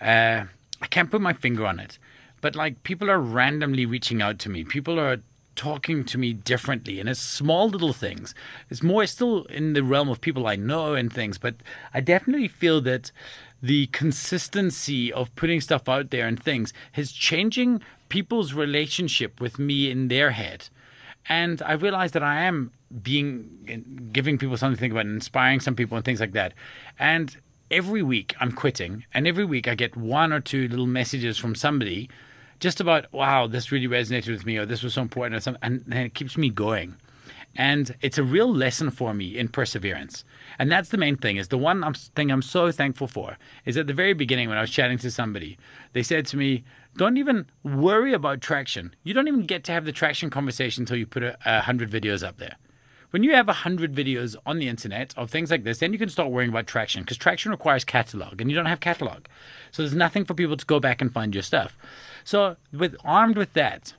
[0.00, 0.44] Uh,
[0.80, 1.98] I can't put my finger on it,
[2.40, 4.64] but like people are randomly reaching out to me.
[4.64, 5.18] People are
[5.54, 8.34] talking to me differently and it's small little things.
[8.68, 11.54] It's more still in the realm of people i know and things but
[11.94, 13.10] i definitely feel that
[13.62, 19.90] the consistency of putting stuff out there and things is changing people's relationship with me
[19.90, 20.68] in their head.
[21.28, 22.70] And i realize that i am
[23.02, 26.52] being giving people something to think about and inspiring some people and things like that.
[26.98, 27.36] And
[27.70, 31.54] every week I'm quitting, and every week I get one or two little messages from
[31.54, 32.08] somebody
[32.58, 35.60] just about, wow, this really resonated with me, or this was so important, or something,
[35.62, 36.96] and, and it keeps me going.
[37.58, 40.24] And it's a real lesson for me in perseverance.
[40.58, 41.36] And that's the main thing.
[41.36, 44.60] Is the one thing I'm so thankful for is at the very beginning when I
[44.60, 45.56] was chatting to somebody,
[45.94, 46.64] they said to me,
[46.96, 48.94] "Don't even worry about traction.
[49.04, 51.90] You don't even get to have the traction conversation until you put a, a hundred
[51.90, 52.56] videos up there."
[53.10, 56.08] When you have 100 videos on the internet of things like this, then you can
[56.08, 59.26] start worrying about traction because traction requires catalog and you don't have catalog.
[59.70, 61.76] So there's nothing for people to go back and find your stuff.
[62.24, 63.94] So with armed with that,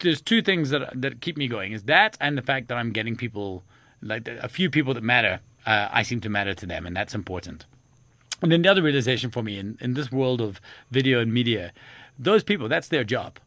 [0.00, 2.92] there's two things that that keep me going is that and the fact that I'm
[2.92, 3.64] getting people
[4.00, 5.40] like a few people that matter.
[5.66, 7.66] Uh, I seem to matter to them, and that's important.
[8.40, 11.72] And then the other realization for me in, in this world of video and media,
[12.18, 13.38] those people, that's their job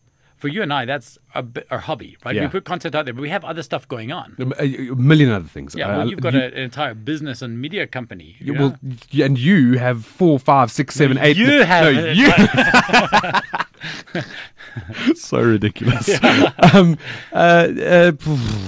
[0.41, 2.35] for you and I, that's a, our hobby, right?
[2.35, 2.41] Yeah.
[2.41, 4.35] We put content out there, but we have other stuff going on.
[4.59, 5.75] A, million other things.
[5.75, 8.35] Yeah, well, uh, you've got you, a, an entire business and media company.
[8.39, 8.75] You well,
[9.13, 11.37] and you have four, five, six, seven, no, eight.
[11.37, 11.93] You have.
[11.93, 12.31] No, you.
[15.15, 16.09] so ridiculous.
[16.21, 16.51] Yeah.
[16.73, 16.97] Um,
[17.33, 18.11] uh, uh,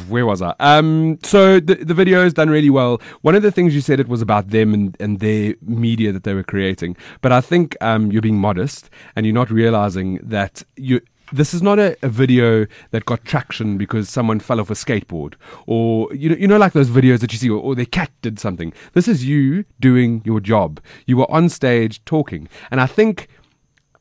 [0.07, 0.55] where was I?
[0.59, 3.01] Um, so the the video has done really well.
[3.21, 6.23] One of the things you said it was about them and, and their media that
[6.23, 10.63] they were creating, but I think um, you're being modest and you're not realizing that
[10.75, 11.01] you
[11.34, 15.34] this is not a, a, video that got traction because someone fell off a skateboard
[15.65, 18.12] or you know you know like those videos that you see or, or their cat
[18.22, 18.72] did something.
[18.93, 20.80] This is you doing your job.
[21.08, 22.48] You were on stage talking.
[22.72, 23.28] And i think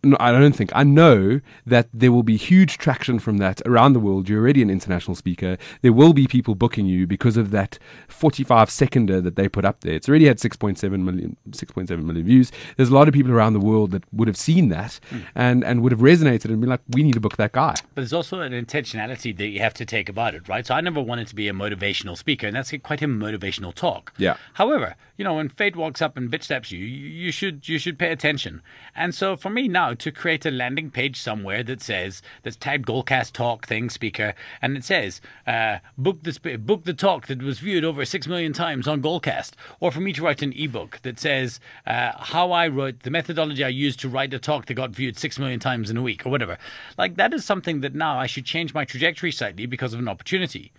[0.04, 0.70] no, I don't think.
[0.74, 4.28] I know that there will be huge traction from that around the world.
[4.28, 5.56] You're already an international speaker.
[5.82, 9.80] There will be people booking you because of that 45 seconder that they put up
[9.80, 9.94] there.
[9.94, 12.50] It's already had 6.7 million, 6.7 million views.
[12.76, 15.24] There's a lot of people around the world that would have seen that mm.
[15.34, 17.74] and, and would have resonated and been like, we need to book that guy.
[17.94, 20.66] But there's also an intentionality that you have to take about it, right?
[20.66, 24.12] So I never wanted to be a motivational speaker, and that's quite a motivational talk.
[24.16, 24.36] Yeah.
[24.54, 27.96] However, you know, when fate walks up and bitch slaps you, you should you should
[27.96, 28.60] pay attention.
[28.92, 32.88] And so for me now, to create a landing page somewhere that says that's tagged
[32.88, 37.60] Goalcast Talk thing speaker, and it says uh, book the book the talk that was
[37.60, 41.20] viewed over six million times on Goalcast, or for me to write an ebook that
[41.20, 44.90] says uh, how I wrote the methodology I used to write a talk that got
[44.90, 46.58] viewed six million times in a week, or whatever.
[46.98, 50.08] Like that is something that now I should change my trajectory slightly because of an
[50.08, 50.72] opportunity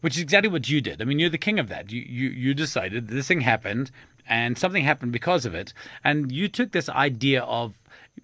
[0.00, 1.00] which is exactly what you did.
[1.00, 1.90] I mean, you're the king of that.
[1.92, 3.90] You you you decided this thing happened,
[4.26, 5.72] and something happened because of it,
[6.04, 7.74] and you took this idea of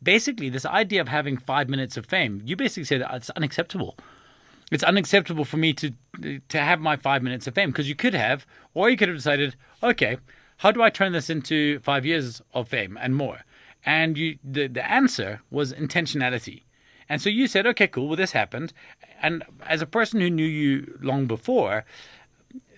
[0.03, 3.97] basically this idea of having five minutes of fame, you basically said it's unacceptable.
[4.71, 5.93] it's unacceptable for me to
[6.49, 9.17] to have my five minutes of fame because you could have, or you could have
[9.17, 10.17] decided, okay,
[10.59, 13.41] how do I turn this into five years of fame and more?
[13.85, 16.63] And you, the the answer was intentionality.
[17.09, 18.09] And so you said, okay, cool.
[18.09, 18.73] Well, this happened,
[19.23, 21.85] and as a person who knew you long before,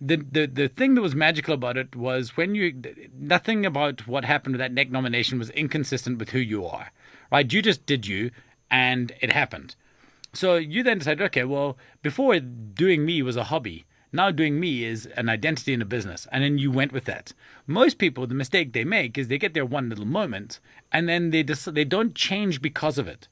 [0.00, 2.74] the, the the thing that was magical about it was when you
[3.18, 6.92] nothing about what happened with that neck nomination was inconsistent with who you are,
[7.32, 7.52] right?
[7.52, 8.30] You just did you,
[8.70, 9.74] and it happened.
[10.32, 14.84] So you then decided, okay, well, before doing me was a hobby, now doing me
[14.84, 17.32] is an identity in a business, and then you went with that.
[17.66, 20.60] Most people, the mistake they make is they get their one little moment,
[20.92, 23.28] and then they just they don't change because of it,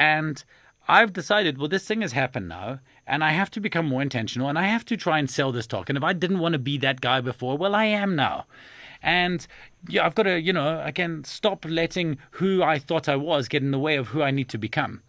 [0.00, 0.42] and
[0.88, 4.48] I've decided, well, this thing has happened now, and I have to become more intentional,
[4.48, 5.90] and I have to try and sell this talk.
[5.90, 8.46] And if I didn't want to be that guy before, well, I am now.
[9.02, 9.46] And
[9.88, 13.62] yeah, I've got to, you know, again, stop letting who I thought I was get
[13.62, 15.02] in the way of who I need to become.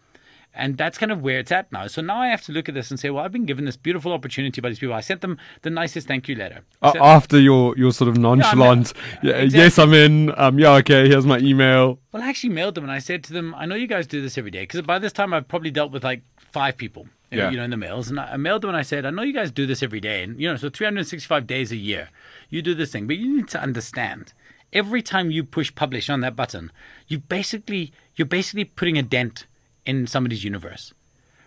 [0.53, 1.87] And that's kind of where it's at now.
[1.87, 3.77] So now I have to look at this and say, well, I've been given this
[3.77, 4.93] beautiful opportunity by these people.
[4.93, 6.61] I sent them the nicest thank you letter.
[6.81, 9.59] Uh, after your, your sort of nonchalant, yeah, exactly.
[9.59, 10.33] yes, I'm in.
[10.37, 11.99] Um, yeah, okay, here's my email.
[12.11, 14.21] Well, I actually mailed them and I said to them, I know you guys do
[14.21, 17.07] this every day because by this time I've probably dealt with like five people.
[17.31, 17.49] Yeah.
[17.49, 19.31] You know, in the mails, and I mailed them and I said, I know you
[19.31, 22.09] guys do this every day, and you know, so 365 days a year,
[22.49, 24.33] you do this thing, but you need to understand
[24.73, 26.71] every time you push publish on that button,
[27.07, 29.45] you basically you're basically putting a dent
[29.86, 30.94] in somebody's universe,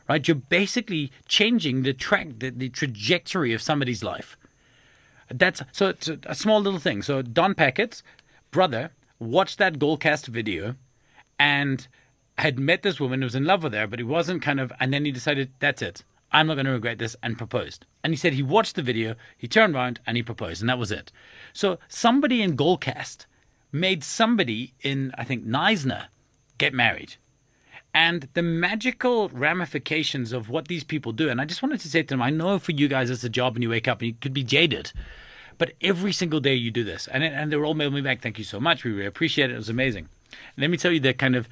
[0.08, 0.26] right?
[0.26, 4.36] You're basically changing the track, the, the trajectory of somebody's life.
[5.30, 7.02] That's so it's a, a small little thing.
[7.02, 8.02] So Don Packett's
[8.50, 10.76] brother watched that Goalcast video
[11.38, 11.86] and
[12.38, 14.72] had met this woman who was in love with her, but he wasn't kind of,
[14.80, 16.04] and then he decided, that's it.
[16.32, 17.86] I'm not going to regret this, and proposed.
[18.02, 20.78] And he said he watched the video, he turned around, and he proposed, and that
[20.78, 21.12] was it.
[21.52, 23.26] So somebody in Goalcast
[23.70, 26.06] made somebody in, I think, Knysna
[26.58, 27.16] get married
[27.94, 31.28] and the magical ramifications of what these people do.
[31.30, 33.28] And I just wanted to say to them, I know for you guys it's a
[33.28, 34.92] job and you wake up and you could be jaded,
[35.56, 37.06] but every single day you do this.
[37.06, 38.84] And, and they were all mailing me back, thank you so much.
[38.84, 39.54] We really appreciate it.
[39.54, 40.08] It was amazing.
[40.30, 41.48] And let me tell you the kind of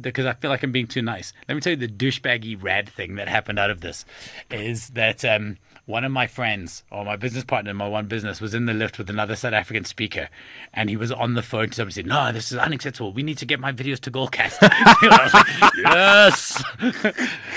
[0.00, 1.34] because I feel like I'm being too nice.
[1.48, 4.06] Let me tell you the douchebaggy rad thing that happened out of this
[4.50, 8.40] is that um, one of my friends or my business partner in my one business
[8.40, 10.28] was in the lift with another South African speaker,
[10.72, 13.12] and he was on the phone to somebody said, "No, this is unacceptable.
[13.12, 14.62] We need to get my videos to Goalcast."
[15.62, 16.62] like, yes.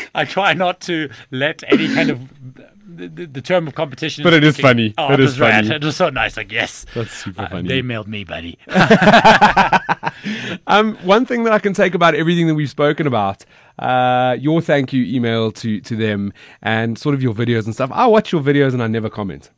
[0.15, 2.29] I try not to let any kind of
[2.87, 4.23] the, the, the, term of competition.
[4.23, 4.93] But it is funny.
[4.97, 5.69] Oh, it, it is funny.
[5.69, 6.37] It was so nice.
[6.37, 6.85] Like, yes.
[6.93, 7.67] That's super uh, funny.
[7.67, 8.57] They mailed me, buddy.
[10.67, 13.45] um, one thing that I can take about everything that we've spoken about,
[13.79, 17.91] uh, your thank you email to, to them and sort of your videos and stuff.
[17.93, 19.51] I watch your videos and I never comment.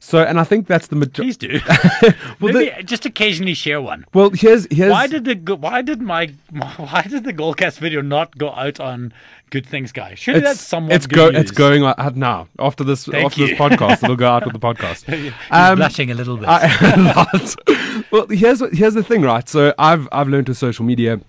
[0.00, 1.22] So, and I think that's the majority.
[1.22, 1.60] Please do.
[2.40, 4.04] well, Maybe the, just occasionally share one.
[4.14, 6.32] Well, here's here's why did the why did my
[6.76, 9.12] why did the Goalcast video not go out on
[9.50, 10.14] Good Things Guy?
[10.14, 11.42] Surely that's somewhat it's go news.
[11.42, 13.46] it's going out now after this Thank after you.
[13.48, 14.02] this podcast.
[14.04, 15.06] It'll go out with the podcast.
[15.08, 16.48] You're um, blushing a little bit.
[16.48, 19.48] I, well, here's here's the thing, right?
[19.48, 21.20] So I've I've learned with social media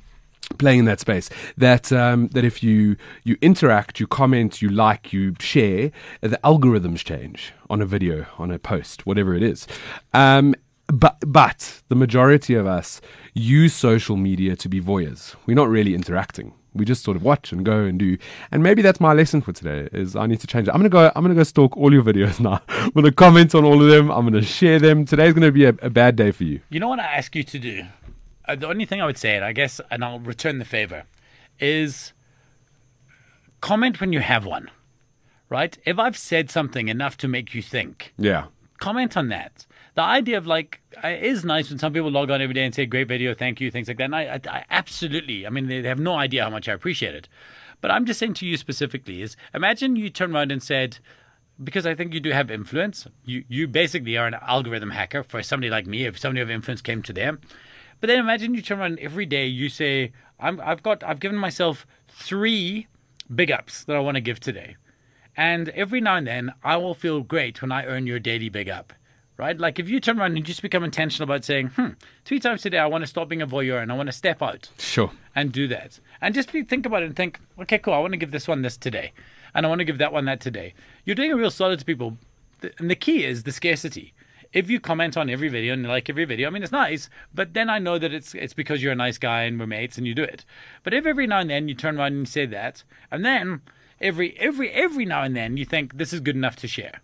[0.57, 5.11] playing in that space that um, that if you you interact you comment you like
[5.11, 9.67] you share the algorithms change on a video on a post whatever it is.
[10.13, 10.55] Um,
[10.87, 13.01] but but the majority of us
[13.33, 15.35] use social media to be voyeurs.
[15.45, 16.53] We're not really interacting.
[16.73, 18.17] We just sort of watch and go and do.
[18.51, 20.71] And maybe that's my lesson for today is i need to change it.
[20.71, 22.61] I'm gonna go i'm gonna go stalk all your videos now.
[22.69, 24.09] I'm gonna comment on all of them.
[24.11, 25.05] I'm gonna share them.
[25.05, 26.61] Today's gonna be a, a bad day for you.
[26.69, 27.83] You know what i ask you to do?
[28.47, 31.03] Uh, the only thing I would say, and I guess, and I'll return the favor,
[31.59, 32.13] is
[33.59, 34.71] comment when you have one,
[35.49, 35.77] right?
[35.85, 38.45] If I've said something enough to make you think, yeah,
[38.79, 39.65] comment on that.
[39.95, 42.63] The idea of like uh, it is nice when some people log on every day
[42.63, 44.05] and say great video, thank you, things like that.
[44.05, 47.15] And I, I, I absolutely, I mean, they have no idea how much I appreciate
[47.15, 47.27] it.
[47.81, 50.99] But I'm just saying to you specifically is imagine you turn around and said,
[51.63, 53.07] because I think you do have influence.
[53.25, 56.05] You you basically are an algorithm hacker for somebody like me.
[56.05, 57.39] If somebody of influence came to them,
[57.99, 61.37] but then imagine you turn around every day, you say, I'm, I've got, I've given
[61.37, 62.87] myself three
[63.33, 64.75] big ups that I want to give today.
[65.37, 68.67] And every now and then, I will feel great when I earn your daily big
[68.67, 68.91] up,
[69.37, 69.57] right?
[69.57, 71.89] Like if you turn around and just become intentional about saying, hmm,
[72.25, 74.41] three times today, I want to stop being a voyeur and I want to step
[74.41, 74.69] out.
[74.79, 75.11] Sure.
[75.35, 75.99] And do that.
[76.21, 78.47] And just be, think about it and think, okay, cool, I want to give this
[78.47, 79.13] one this today.
[79.53, 80.73] And I want to give that one that today.
[81.05, 82.17] You're doing a real solid to people.
[82.79, 84.15] And the key is the scarcity
[84.53, 87.53] if you comment on every video and like every video, I mean, it's nice, but
[87.53, 90.07] then I know that it's it's because you're a nice guy and we're mates and
[90.07, 90.45] you do it.
[90.83, 93.61] But if every now and then you turn around and you say that, and then
[94.01, 97.01] every every every now and then you think this is good enough to share,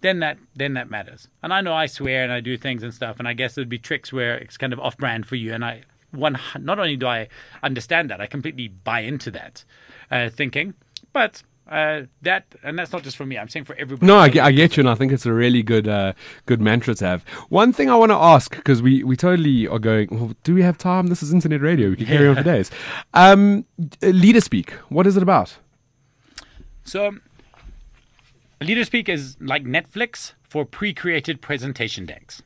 [0.00, 1.28] then that then that matters.
[1.42, 3.68] And I know I swear and I do things and stuff, and I guess there'd
[3.68, 5.52] be tricks where it's kind of off brand for you.
[5.52, 7.28] And I one not only do I
[7.62, 9.64] understand that, I completely buy into that
[10.10, 10.74] uh, thinking,
[11.12, 13.38] but uh, that, and that's not just for me.
[13.38, 14.06] I'm saying for everybody.
[14.06, 16.12] No, I get, I get you, and I think it's a really good, uh,
[16.44, 17.22] good mantra to have.
[17.48, 20.08] One thing I want to ask because we, we totally are going.
[20.10, 21.06] Well, do we have time?
[21.06, 21.88] This is internet radio.
[21.88, 22.70] We can carry on for days.
[23.14, 23.64] Um,
[24.02, 24.72] leader speak.
[24.90, 25.56] What is it about?
[26.84, 27.16] So,
[28.60, 32.42] LeaderSpeak is like Netflix for pre-created presentation decks.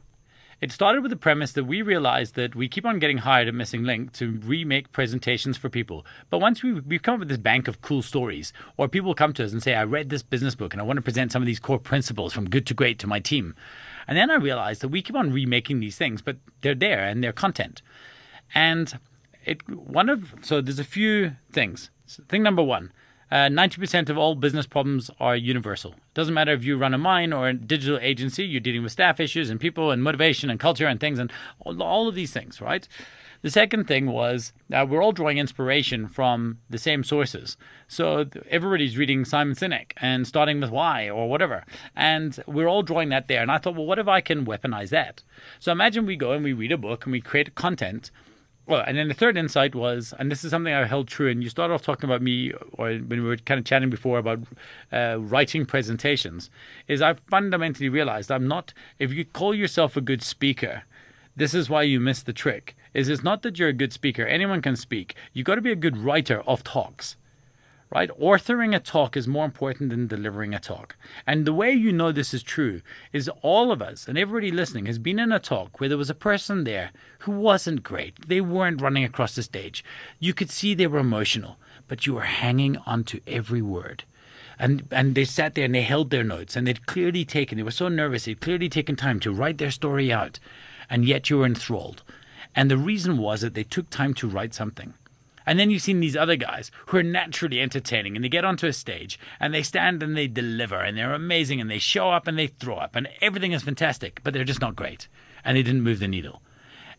[0.59, 3.55] It started with the premise that we realized that we keep on getting hired at
[3.55, 6.07] Missing Link to remake presentations for people.
[6.31, 9.35] But once we, we come up with this bank of cool stories, or people come
[9.35, 11.43] to us and say, I read this business book and I want to present some
[11.43, 13.55] of these core principles from good to great to my team.
[14.09, 17.23] And then I realized that we keep on remaking these things, but they're there and
[17.23, 17.83] they're content.
[18.55, 18.99] And
[19.45, 21.91] it one of so there's a few things.
[22.07, 22.93] So thing number one,
[23.31, 25.95] uh, 90% of all business problems are universal.
[26.15, 29.19] Doesn't matter if you run a mine or a digital agency, you're dealing with staff
[29.19, 32.61] issues and people and motivation and culture and things and all, all of these things,
[32.61, 32.87] right?
[33.43, 37.57] The second thing was uh, we're all drawing inspiration from the same sources.
[37.87, 41.65] So everybody's reading Simon Sinek and starting with why or whatever.
[41.95, 43.43] And we're all drawing that there.
[43.43, 45.23] And I thought, well, what if I can weaponize that?
[45.61, 48.11] So imagine we go and we read a book and we create content
[48.67, 51.43] well, and then the third insight was, and this is something I held true, and
[51.43, 54.41] you started off talking about me, or when we were kind of chatting before about
[54.93, 56.51] uh, writing presentations,
[56.89, 60.83] is I fundamentally realized I'm not, if you call yourself a good speaker,
[61.37, 64.27] this is why you miss the trick, is it's not that you're a good speaker,
[64.27, 65.15] anyone can speak.
[65.33, 67.17] You've got to be a good writer of talks
[67.91, 68.11] right?
[68.21, 70.97] Authoring a talk is more important than delivering a talk.
[71.27, 72.83] And the way you know this is true
[73.13, 76.11] is all of us and everybody listening has been in a talk where there was
[76.11, 78.29] a person there who wasn't great.
[78.29, 79.85] They weren't running across the stage.
[80.19, 81.57] You could see they were emotional,
[81.87, 84.05] but you were hanging on to every word.
[84.59, 87.63] And, and they sat there and they held their notes and they'd clearly taken, they
[87.63, 90.39] were so nervous, they'd clearly taken time to write their story out.
[90.89, 92.03] And yet you were enthralled.
[92.55, 94.95] And the reason was that they took time to write something.
[95.47, 98.67] And then you've seen these other guys who are naturally entertaining and they get onto
[98.67, 102.27] a stage and they stand and they deliver and they're amazing and they show up
[102.27, 105.07] and they throw up and everything is fantastic, but they're just not great.
[105.45, 106.43] And they didn't move the needle.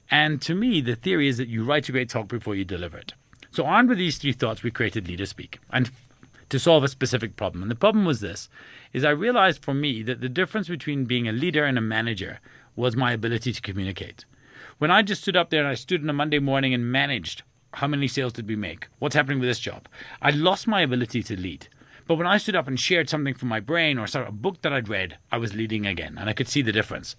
[0.10, 2.98] And to me, the theory is that you write a great talk before you deliver
[2.98, 3.14] it.
[3.52, 5.91] So, armed with these three thoughts, we created Leader Speak and
[6.50, 7.62] to solve a specific problem.
[7.62, 8.50] And the problem was this
[8.93, 12.39] is I realized for me that the difference between being a leader and a manager
[12.76, 14.24] was my ability to communicate.
[14.78, 17.43] When I just stood up there and I stood on a Monday morning and managed
[17.78, 18.88] how many sales did we make?
[18.98, 19.88] What's happening with this job?
[20.20, 21.68] I lost my ability to lead.
[22.08, 24.74] But when I stood up and shared something from my brain or a book that
[24.74, 27.16] I'd read, I was leading again and I could see the difference.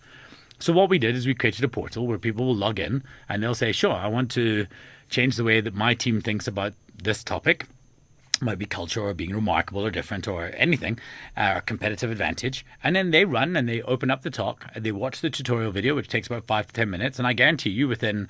[0.58, 3.40] So what we did is we created a portal where people will log in and
[3.40, 4.66] they'll say, sure, I want to
[5.08, 7.66] change the way that my team thinks about this topic
[8.40, 10.98] might be culture or being remarkable or different or anything,
[11.36, 12.66] uh, competitive advantage.
[12.82, 14.72] And then they run and they open up the talk.
[14.74, 17.18] They watch the tutorial video, which takes about five to 10 minutes.
[17.18, 18.28] And I guarantee you, within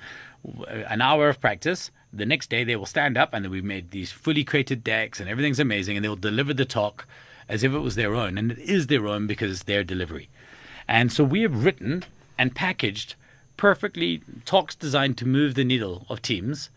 [0.67, 4.11] an hour of practice, the next day they will stand up and we've made these
[4.11, 5.95] fully created decks and everything's amazing.
[5.95, 7.07] And they will deliver the talk
[7.47, 8.37] as if it was their own.
[8.37, 10.29] And it is their own because it's their delivery.
[10.87, 12.03] And so we have written
[12.37, 13.15] and packaged
[13.57, 16.69] perfectly talks designed to move the needle of teams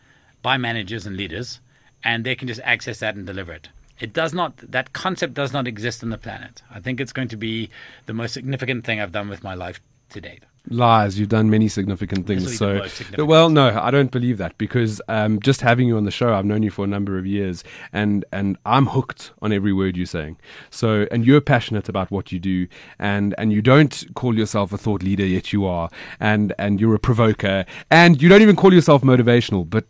[0.43, 1.61] by managers and leaders
[2.05, 3.69] and they can just access that and deliver it.
[4.01, 6.63] It does not, that concept does not exist on the planet.
[6.69, 7.71] I think it's going to be
[8.07, 9.81] the most significant thing I've done with my life
[10.13, 10.45] to date.
[10.69, 11.19] Lies.
[11.19, 12.57] You've done many significant things.
[12.57, 16.13] So, significant well, no, I don't believe that because um, just having you on the
[16.13, 19.73] show, I've known you for a number of years, and and I'm hooked on every
[19.73, 20.39] word you're saying.
[20.71, 22.69] So, and you're passionate about what you do,
[23.01, 25.91] and and you don't call yourself a thought leader, yet you are,
[26.21, 29.85] and and you're a provoker, and you don't even call yourself motivational, but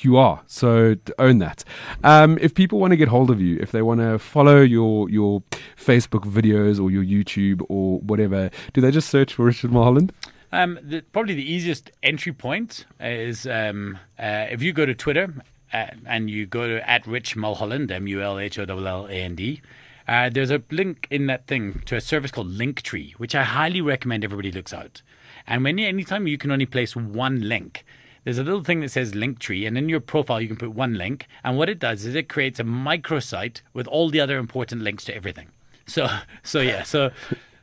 [0.00, 0.42] you are.
[0.46, 1.64] So own that.
[2.04, 5.08] Um, if people want to get hold of you, if they want to follow your
[5.10, 5.42] your
[5.76, 10.12] Facebook videos or your YouTube or whatever, do they just search for Richard Mulholland?
[10.50, 15.34] Um, the, probably the easiest entry point is um, uh, if you go to Twitter
[15.72, 19.06] uh, and you go to at Rich Mulholland, M U L H O L L
[19.06, 19.60] A N D.
[20.06, 23.82] Uh, there's a link in that thing to a service called Linktree, which I highly
[23.82, 25.02] recommend everybody looks out.
[25.46, 27.84] And when anytime you can only place one link,
[28.28, 30.98] there's a little thing that says Linktree, and in your profile you can put one
[30.98, 31.26] link.
[31.44, 35.06] And what it does is it creates a microsite with all the other important links
[35.06, 35.48] to everything.
[35.86, 36.08] So,
[36.42, 37.10] so yeah, so.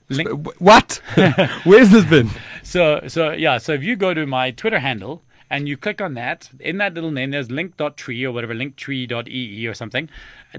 [0.10, 1.00] Link- what?
[1.66, 2.32] Where's this been?
[2.64, 6.14] So, so yeah, so if you go to my Twitter handle, and you click on
[6.16, 6.50] that.
[6.60, 10.10] In that little name, there's link.tree or whatever, linktree.ee or something,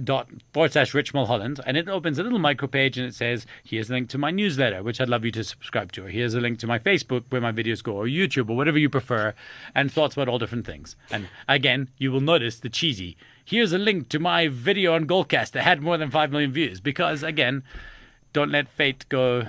[0.03, 3.47] dot forward slash Rich Mulholland, and it opens a little micro page and it says,
[3.65, 6.35] here's a link to my newsletter, which I'd love you to subscribe to, or here's
[6.35, 9.35] a link to my Facebook where my videos go, or YouTube, or whatever you prefer,
[9.75, 10.97] and thoughts about all different things.
[11.11, 13.17] And again, you will notice the cheesy.
[13.45, 16.81] Here's a link to my video on Goalcast that had more than 5 million views,
[16.81, 17.63] because again,
[18.33, 19.45] don't let fate go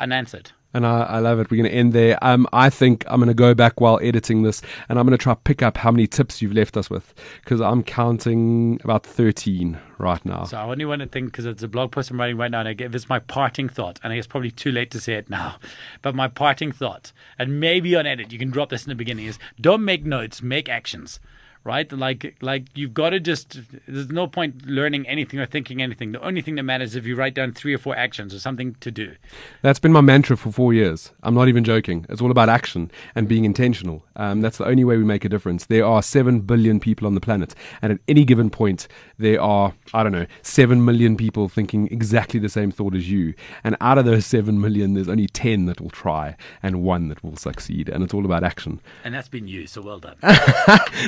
[0.00, 0.52] unanswered.
[0.76, 1.50] And I, I love it.
[1.50, 2.18] We're going to end there.
[2.20, 4.60] Um, I think I'm going to go back while editing this,
[4.90, 7.62] and I'm going to try pick up how many tips you've left us with, because
[7.62, 10.44] I'm counting about 13 right now.
[10.44, 12.60] So I only want to think because it's a blog post I'm writing right now,
[12.60, 15.14] and I give it's my parting thought, and I guess probably too late to say
[15.14, 15.56] it now,
[16.02, 19.24] but my parting thought, and maybe on edit you can drop this in the beginning
[19.24, 21.20] is don't make notes, make actions
[21.66, 21.90] right?
[21.92, 26.12] Like like you've got to just there's no point learning anything or thinking anything.
[26.12, 28.38] The only thing that matters is if you write down three or four actions or
[28.38, 29.14] something to do.
[29.62, 31.10] That's been my mantra for four years.
[31.24, 32.06] I'm not even joking.
[32.08, 34.04] It's all about action and being intentional.
[34.14, 35.66] Um, that's the only way we make a difference.
[35.66, 38.86] There are seven billion people on the planet, and at any given point,
[39.18, 43.34] there are I don't know seven million people thinking exactly the same thought as you.
[43.64, 47.24] And out of those seven million, there's only ten that will try and one that
[47.24, 47.88] will succeed.
[47.88, 48.80] And it's all about action.
[49.02, 49.66] And that's been you.
[49.66, 50.16] So well done.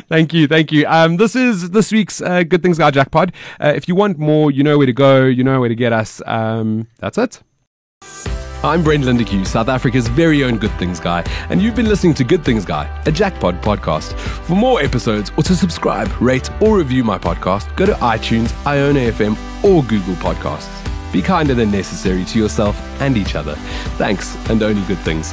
[0.09, 0.87] Thank you thank you.
[0.87, 3.33] Um, this is this week's uh, Good Things Guy Jackpot.
[3.61, 5.93] Uh, if you want more, you know where to go, you know where to get
[5.93, 6.21] us.
[6.27, 7.43] Um, that's it.
[8.65, 12.25] I'm Brent Lindeque, South Africa's very own Good Things Guy, and you've been listening to
[12.25, 14.19] Good Things Guy, a Jackpot podcast.
[14.19, 19.13] For more episodes or to subscribe, rate, or review my podcast, go to iTunes, iono
[19.13, 20.75] FM, or Google Podcasts.
[21.13, 23.55] Be kinder than necessary to yourself and each other.
[23.97, 25.33] Thanks, and only good things.